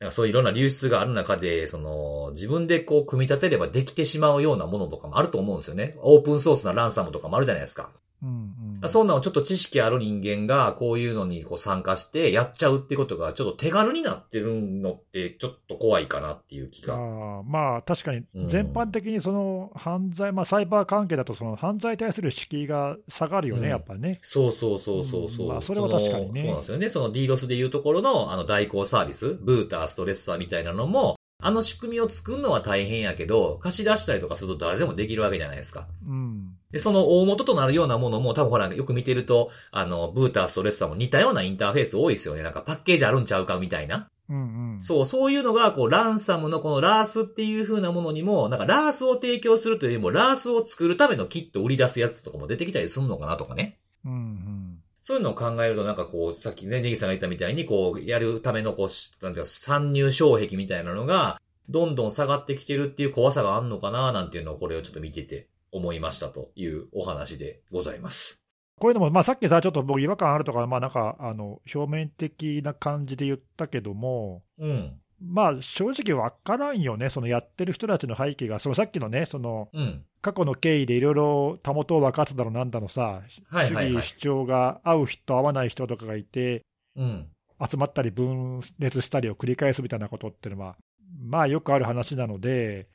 [0.00, 5.96] なんかそういういろんな流出がある中で、その、自分でこう組み立てればできてしまうようなものとかもあると思うんですよね。
[6.00, 7.90] オープンソースなランサムとかもあるじゃないですか。
[8.22, 16.94] うんうんそんなのちょっと知識ある人間がこういうのにこう参加してやっちゃうってことがちょっと手軽になってるのってちょっと怖いかなっていう気が。
[16.94, 16.98] あ
[17.40, 24.18] あまあ確かにうん全般的にその犯罪、まあ、サイバー関係だとその犯罪に対する敷居が下がるよね、うんやっぱりね。
[24.22, 26.90] そうそうそうそうそう、うんまあそれは確かにねそのそうなんですよね。
[26.90, 35.86] その DDoS でいうところのあの代行サービス、ブーター、ストレッサーみたいなのも、あの仕組みを作るのは大変やけど、貸し出したりとかすると誰でもできるわけじゃないですか。
[36.06, 42.42] うんで、その大元となるようなものも、多分ほら、よく見てると、あの、ブーター、ストレッサーも似たようなインターフェース多いですよね。
[42.42, 44.08] なんかパッケージあるんちゃうかみたいな。
[44.28, 53.78] うんうん、そう、そういうのが、こう、ランサムのこのラースっていう風なものにも、なんかラースを提供するというよりも、ラースを作るためのキットを売り出すやつとかも出てきたりするのかなとかね。
[54.04, 54.65] うんうん
[55.06, 68.40] そういうのを考えると、なんかこう、さっきね、ネギさんが言ったみたいに、こう、やるための、こうし、なんていうか、参入障壁みたいなのが、どんどん下がってきてるっていう怖さがあんのかな、なんていうのを、これをちょっと見てて思いましたというお話でございます。
[68.80, 75.00] こういうのも、まあ、さっきさ、ちょっと僕、違和感あるとか、まあ、なんかあの表面的な感じで言ったけども、うん。
[75.22, 80.04] まあ、正直分からんよね、そのやってる人たちの背景が、そのさっきのね、そのうん。
[80.26, 86.64] 過去の経緯でいろいろたもとを分かつだろうなんだのさ、はいはいはい主義主張が合う人、合わない人とかがいて、
[86.96, 87.28] うん。
[87.64, 90.74] 集まったり分裂したりを繰り返すみたいなことっていうのは、
[91.22, 92.88] まあよくある話なので。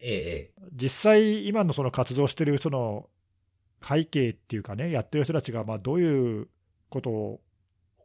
[0.74, 3.08] 実際、今のその活動してる人の
[3.82, 6.50] 背景っていうかね、やってる人たちがまあどういう
[6.90, 7.42] ことを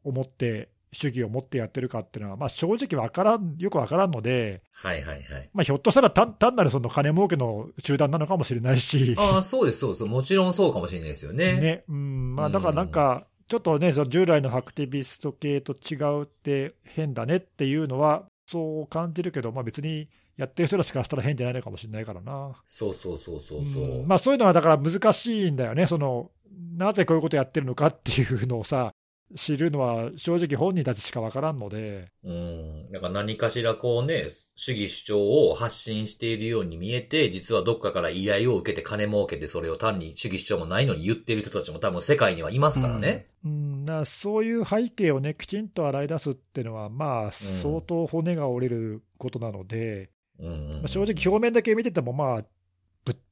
[0.05, 5.51] 思って、主義を持ってやってるかっていうのは、まあ、正直わからん、よくわからんので、はいはいはい。
[5.53, 10.05] まあ、ひょっとしたら単単なるその金儲けの集団なのかもしれないし、ああ、そうです、そうです。
[10.05, 11.61] もちろんそうかもしれないですよね。
[11.61, 22.53] ねうんまあ、だからなんか、ちょっとね、その従来のアクティビスト系と違うって変だねっていうのは、そう感じるけど、まあ、別にやってる人たちからしたら変じゃないのかもしれないからな。
[22.67, 23.83] そうそうそうそうそう。
[23.83, 26.31] うんまあ、そういうのはだから難しいんだよね、その
[26.77, 28.93] なぜこういうことやってるのかっていうのをさ、
[29.35, 32.91] 知るのは正直本人たちしかわからんので、うん。
[32.93, 43.27] なんか何かしらこうね、主義主張を発信しているように見えて、実はどっかから依頼を受けて金儲けてそれを単に主義主張もないのに言っている人たちも多分世界にはいますからね。
[43.45, 50.71] うん、だからそういう背景をね、きちんと洗い出すっていうのは、まあ、相当骨が折れることなので、うんうんうん。
[50.79, 52.45] まあ正直、表面だけ見てても、まあ、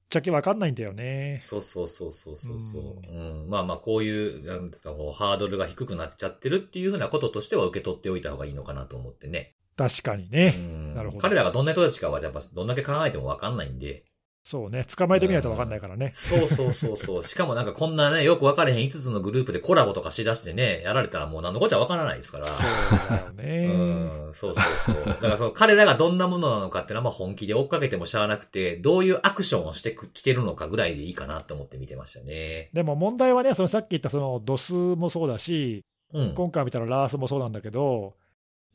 [0.09, 1.39] ちゃけわかんないんだよね。
[1.41, 3.49] そうそうそうそうそうそう、うん。
[3.49, 9.55] まあまあこういう、なんていうかハードルが低くなっちゃってるっていうふうなこととしては受け取っておいた方がいいのかなと思ってね。
[9.77, 14.05] 確かにうね、んなるほど彼らがどんな人たちかはやっぱどんだけ考えてもわかんないんで。
[14.45, 16.13] そうね、捕まえてみないとわかんないからね。
[16.15, 17.25] そうそうそうそう。
[17.27, 22.45] しかもなんかこんなね、よく分かれへん5つのグループでコラボとかしだしてね、やられたらもう何のこっちゃ分からないですから。
[22.45, 23.67] そうだよね。
[23.67, 25.05] うん、そうそうそう。
[25.09, 32.69] だからその彼らがどんなものなのかっていうのはまあ本気で追っかけてもしゃあなくて、どういうアクションをしてきてるのかぐらいでいいかなと思って見てましたね。
[32.75, 35.83] でも問題はね、そのさっき言ったそのドスもそうだし、
[36.13, 36.35] うん。
[36.35, 38.15] 今回見たらラースもそうなんだけど、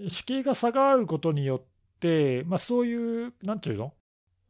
[0.07, 1.61] 敷居が下がることによっ
[1.99, 3.93] て、まあ、そういう、なんていうの、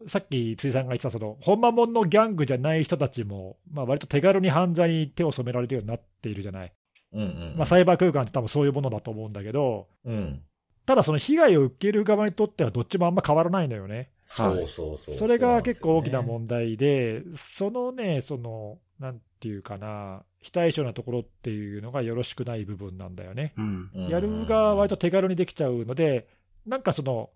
[0.07, 6.73] さっき辻さんが言ってた、その、本間もんのギャングじゃない人たちも、まあ割と手軽に犯罪に手を染められるようになっているじゃない。
[7.13, 7.53] うんうん。
[7.57, 10.41] まあ、サイバー空間って多分そういうものだと思うんだけど、うん。
[10.85, 14.09] ただその被害を受ける側にとってはどっちもあんま変わらないのよね。
[14.25, 15.17] そうそうそう。
[15.17, 16.27] それが結構大きな題。
[16.27, 23.53] 問題で、そのね、その、なんていうかな、非対称なところっていうのがよろしくない部分なんだよね。
[23.57, 23.89] うん。
[23.93, 26.27] うんやる側は割と手軽にできちゃうので、
[26.65, 27.29] なんかその、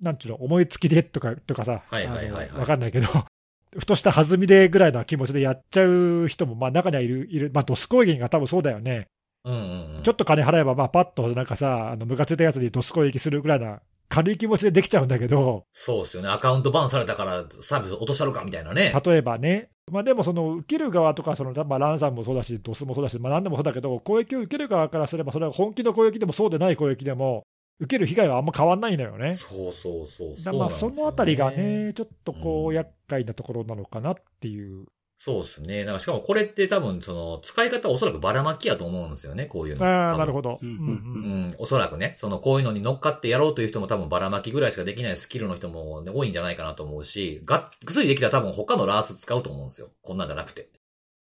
[0.00, 3.08] なんちゅうの、思いつきでとかとかさ、はいはいはいはいわかんないけど、
[3.76, 9.08] ふとした弾みでぐらいの気持ちでやっちゃう人も、まあ中にはいる、いる、まあドス攻撃が多分そうだよね。
[9.44, 10.02] うんうんうん。
[10.02, 16.28] ちょっと金払えば、まあパッとなんかさ、あの、ムカついたやつにドス攻撃するぐらいな軽い気持ちでできちゃうんだけど、そうですよね。
[16.28, 18.92] アカウントバンされたからサービス落としたろかみたいなね。
[19.04, 27.44] 例えばね、まあ、でもその受ける側とかその、まあ、ランさんもそうだし、ドスもそうだし、まあ、何でもそうだけど、攻撃を受ける側からすれば、それは本気の攻撃でもそうでない攻撃でも、
[27.78, 29.34] 受ける被害はあんま変わんないのよね。
[29.34, 30.36] そうそうそう。
[30.36, 34.86] だからまあそのあたりがね、ちょっとこうんう、厄介なところなのかなっていう。
[35.18, 35.84] そうですね。
[35.84, 39.86] なんかしかもこれって多分、その、使い方はおそらくばらまきやと思うんですよね、こういうの。
[39.86, 40.58] ああ、なるほど。
[40.62, 49.88] うんうんううんん、おそらくね、その、こういうのに乗っかってやろうという人も多分ばらまきぐらいしかできないスキルの人も、ね、多いんじゃないかなと思うし、がっくすりできたら多分他のラース使うと思うんですよ。
[50.02, 50.68] こんなんじゃなくて。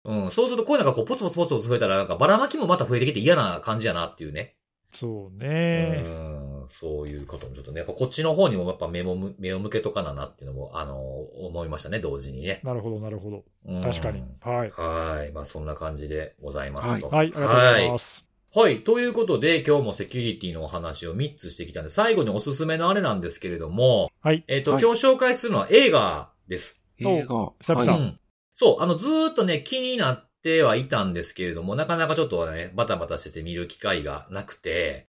[0.04, 4.54] うん、そうするとこういうのがこうポツポツポツポツ増えたら、なんかばらまきもまた増えてきて嫌な感じやなっていうね。
[4.94, 6.02] そううね。
[6.02, 6.39] ん、
[6.72, 12.60] そういうこともちょっとね、やっぱこっちの方にもやっぱ目もむ、目を向けとかななっていうのも、あの、思いましたね、同時にね。
[12.64, 13.44] なるほど、なるほど。
[13.66, 14.22] うん確かに。
[14.40, 14.70] はい。
[14.70, 15.32] はい。
[15.32, 17.08] まあそんな感じでございますと。
[17.08, 18.26] はい、ありがとうございます。
[18.52, 18.82] はい。
[18.82, 24.44] ということで、今日もセキュリティのお話を3つしてきたんで、最後におすすめのあれなんですけれども、はい。
[24.48, 26.84] えっ、と、はい今日紹介するのは映画です。
[26.98, 27.52] 映画。
[27.60, 28.20] 久々はいうん。
[28.52, 35.06] そう、あの、ずーっとね、気になってはいたんですけれども、なかなかちょっとね、バタバタしてて見る機会がなくて、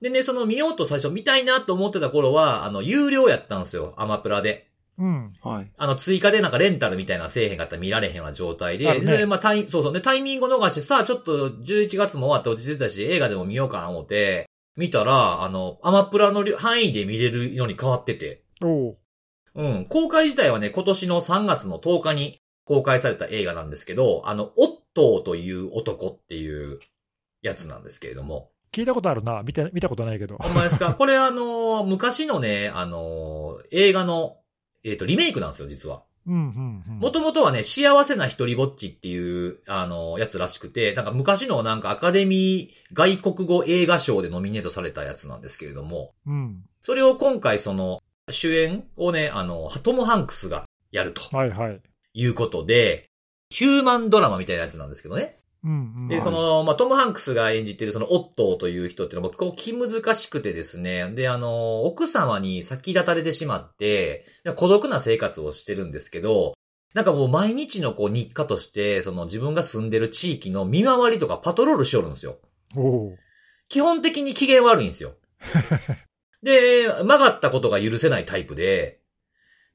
[0.00, 4.70] でね、その見ようと最初見たいなと思ってた頃は、あの、有料やったんですよ、アマプラで。
[4.98, 5.32] うん。
[5.42, 5.72] はい。
[5.76, 9.18] あの、追加でなんかレンタルみたいなせえへんかったら見られへんような状態で、ね。
[9.18, 18.98] で、まあ、タイそうそう、で、タイミングを逃して、さあ、ちょっと11月も終わって落ち着いたし、映画でも見ようかな思って、見たら、あの、アマプラの範囲で見れるように変わってて、おう。
[19.54, 26.78] うん、公開自体はね、今年の3月の10日に公開された映画なんですけど、あの、オットーという男っていう
[27.42, 29.42] やつなんですけれども、聞いたことあるな。
[29.42, 30.36] 見て、見たことないけど。
[30.38, 30.94] ほんまですか？
[30.98, 34.38] これあの、昔のね、あの、映画の、
[34.84, 36.02] えっ、と、リメイクなんですよ、実は。
[36.26, 36.98] うん、うん、うん。
[36.98, 46.64] もともとはね、幸せな一人ぼっちっていう、あの、やつらしくて、なんか昔のなんかアカデミー外国語映画賞でノミネートされたやつなんですけれども、うん。
[46.82, 48.00] それを今回その、
[48.30, 51.80] 主演をね、あの、トム・ハンクスがやるとはい、はい。
[52.14, 53.08] いうことで、
[53.50, 55.39] ヒューマンドラマみたいなやつなんですけどね。
[55.64, 55.74] うん、う
[56.06, 56.08] ん。
[56.08, 61.10] で、はいその、まあ、トム・ハンクスが演じてるその、オットーという人っていうのは、こう、気難しくてですね。
[61.10, 64.24] で、あの、奥様に先立たれてしまって、
[64.56, 66.54] 孤独な生活をしてるんですけど、
[66.94, 72.38] なんかもう毎日のこう日課として、その自分が住んでる地域の見回りとかパトロールしよるんですよ。
[73.68, 75.14] 基本的に機嫌悪いんですよ。
[76.42, 79.00] で、曲がったことが許せないタイプで、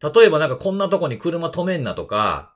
[0.02, 2.56] 例えばなんかこんなとこに車止めんなとか、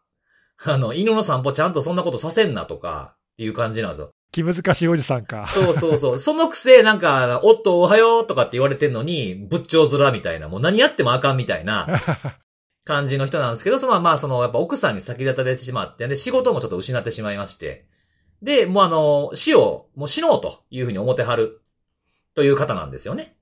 [0.66, 4.12] あの、犬の散歩ちゃんとそんなことさせんなとか、っていう感じなんですよ。
[4.34, 5.46] 気難しいおじさんか。
[5.46, 6.20] そうそうそう。
[6.20, 11.88] そのくせ、なんか、おっと、おはようとかって言われてんのに、仏頂面みたいな、もう何やってもあかんみたいな
[12.84, 17.88] 感じの人なんですけど、そのまあ、その、やっぱ奥さんに先立たれてしまって、で、仕事もちょっと失ってしまいまして、
[18.42, 21.62] で、もうあの、死を、もう死のうというふうに思ってはる、
[22.36, 23.36] という方なんですよね。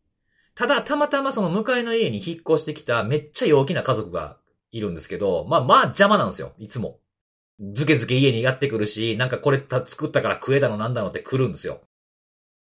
[0.54, 4.38] ただ、たまたまその向かいの家に引っ越してきためっちゃ陽気な家族が
[4.72, 7.00] いるんですけど、まあまあ邪魔なんですよ、いつも。
[7.60, 11.82] ずけずけ家にやってくるし、なんかこれた作ったから食えたのなんだのって来るんですよ。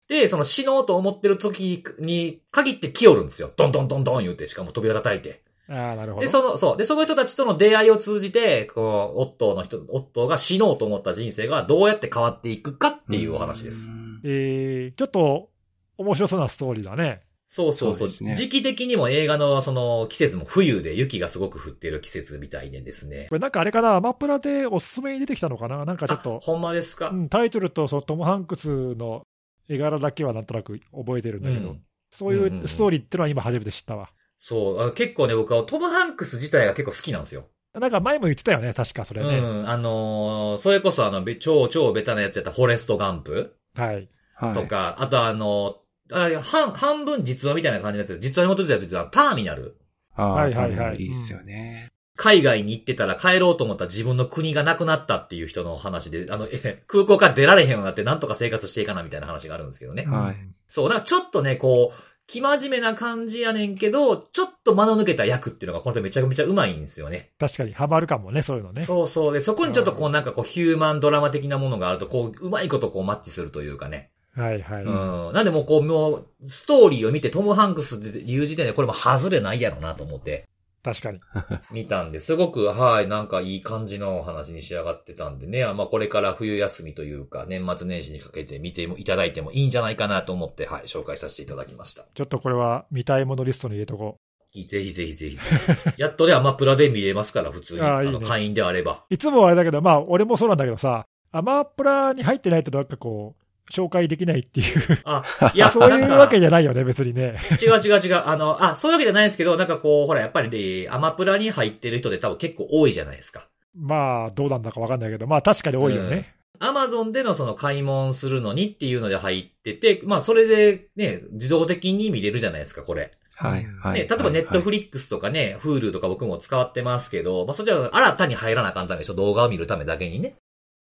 [0.07, 3.51] で、その死のうと思ってる時に限って来よるんですよ。
[3.55, 5.43] ドンドンドンドン言うて、しかも扉叩いて。
[5.67, 6.31] ああ、なるほで、ど。
[6.31, 6.77] その、そう。
[6.77, 13.89] で、その人たちとの出会いを通じて、こう、オットーの人、オットーが死のうと思った人生がどうやって変わっていくかっていうお話です。
[13.89, 15.49] うんえー、ちょっと
[15.97, 17.23] 面白そうなストーリーだね。
[17.45, 18.09] そうそうそう。
[18.09, 23.27] そうね時期的にも映画のその季節も冬で雪がすごく降ってる季節みたいでですね。
[23.29, 25.85] これなんかあれかな、アマプラでおすすめに出てきたのかな？
[25.85, 29.23] なんかちょっあと、ほんまですか、うん、タイトルとそのトム・ハンクスの
[29.69, 31.81] 絵柄だけはなんとなく覚えてるんだけど、うん
[32.17, 34.09] そういんうストーリーってのは今初めて知ったわ。
[34.37, 34.91] そうあ。
[34.93, 37.45] 結構ね、僕はトム・ハンクス自体が結構好きなんですよ。
[37.73, 39.39] なんか前も言ってたよね、確かそれね。
[39.39, 39.69] うん。
[39.69, 44.07] あのーそれこそあの、べ超超ベタなやつやったフォレスト・ガンプはい。
[44.33, 44.53] はい。
[44.53, 45.75] とか、あとあの
[46.11, 49.77] あ半、半分実話みたいな感じのやつ、実話に基づいたやつってターミナル。
[50.15, 51.89] ああ、はいはいはいいいっすよね。
[52.17, 60.05] 海外に行ってたら帰ろうと思った自分の国がなくなったっていう人の話で、あの、え空港から出られへんようになってなんとか生活していかなみたいな話があるんですけどね。
[60.05, 67.31] はいうんそう、だからちょっとね、こう、生真面目な感じやねんけど、ちょっと間の抜けた役っていうのがこの人めちゃめちゃうまいんですよね。
[67.39, 68.81] 確かにハマるかもね、そういうのね。
[68.81, 69.33] そうそう。
[69.33, 74.11] で、そこにちょっとこうなんかこうヒューマンドラマ的なものがあると、こう、うまいことこうマッチするというかね。
[74.35, 74.83] はいはい。
[74.83, 75.33] うん。
[75.33, 80.47] なんでもうこう、もう、ストーリーを見てトム・ハンクスっていう時点でこれも外れないやろなと思って。
[80.83, 81.19] 確かに。
[81.71, 92.05] 見たんで、すごく、はい、なんかいい感じの話に仕上がってたんでね、まあこれから冬休みというか、年末年始にかけて見ていただいてもいいんじゃないかなと思って、はい、紹介させていただきました。
[92.13, 94.19] ちょっとこれは見たいものリストに入れとこ
[94.53, 95.37] ぜひぜひぜひぜひ。
[95.97, 97.81] やっとね、アマプラで見れますから、普通に。
[97.81, 99.03] あいいねの、会員であれば。
[99.09, 99.13] う。
[99.13, 105.23] いつもあれだけど、まあ、俺もそうなんだけどさ、アマプラに入ってないとなんかこう、紹介できないっていう、あ、
[105.53, 107.35] いや、そういうわけじじゃないよね、別にね。
[107.61, 108.23] 違う違う違う。
[108.25, 110.49] あの、あ、そういうわけじゃないですけど、なんかこう、ほら、やっぱり
[110.83, 113.47] ね、アマプラに入ってる人で多分結構多いじゃないですか。
[113.75, 116.33] まあ、どうなんだかわかんないけど、まあ確かに多いよね。
[116.59, 123.11] アマゾンでのその買い物するのにっていうので入ってて、まあそれでね、自動的に見れるじゃないですか、これ。
[123.35, 123.99] はい、はい。
[124.01, 130.35] ね、例えばネットフリックスとかね、Hulu とか僕も使ってますけど、まあそちら新たに入らなあかんためでしょ、動画を見るためだけにね。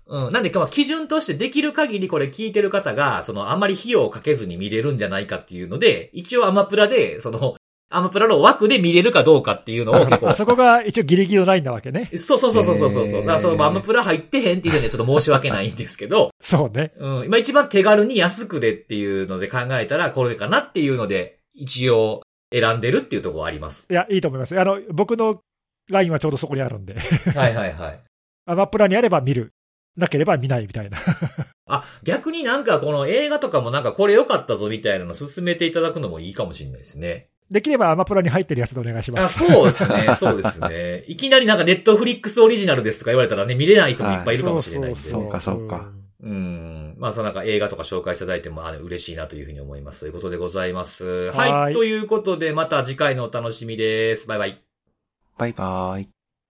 [0.06, 0.32] うん。
[0.32, 7.56] なんでか、まあ基準としてできる限りこれ聞いてる方が、そのあんまり費用をかけずに見れるんじゃないかっていうので、一応アマプラで、その、
[7.90, 12.10] アマプラの枠で見れるかどうかっていうのを結構あそこが一応ギリギリのラインなわけね。
[12.16, 13.20] そうそうそうそうそうそう。
[13.20, 16.92] だからそのアマプラ入ってへんっていうのにはちょっと申し訳ないんですけど、そうね。
[16.96, 17.24] うん。
[17.26, 22.22] 今一番手軽に安くでっていうので考えたらこれかなっていうので、一応
[22.52, 23.86] 選んでるっていうところはあります。
[23.88, 24.58] いや、いいと思います。
[24.58, 25.40] あの、僕の
[25.90, 26.94] ラインはちょうどそこにあるんで。
[26.94, 28.00] はいはいはい。
[28.46, 29.52] アマプラにあれば見る。
[29.96, 30.98] なければ見ないみたいな。
[31.66, 37.28] あ、逆になんかこの映画とかもなんかこれ良かったぞみたいなの進めていただくのもいいかもしれないですね。
[37.50, 39.38] できればアマプラに入ってるやつでお願いしまあ、す。
[39.38, 40.14] そうですね。
[40.18, 41.04] そうですね。
[41.08, 45.00] いきなりなんかネットフリックスオリジナルですとか言われたらね、見れない人もいっぱいいるかもしれないんで。
[45.00, 45.90] そうかそうか
[46.22, 46.96] うん。
[46.98, 50.00] まあ、そのなんか映画とか紹介していただいても、あの、嬉しいなというふうに思います。
[50.00, 51.30] ということでございます。
[51.32, 51.52] はい。
[51.52, 54.26] はいということで、また次回のお楽しみです。
[54.26, 54.62] バイバイ。
[55.36, 56.23] バイバーイ。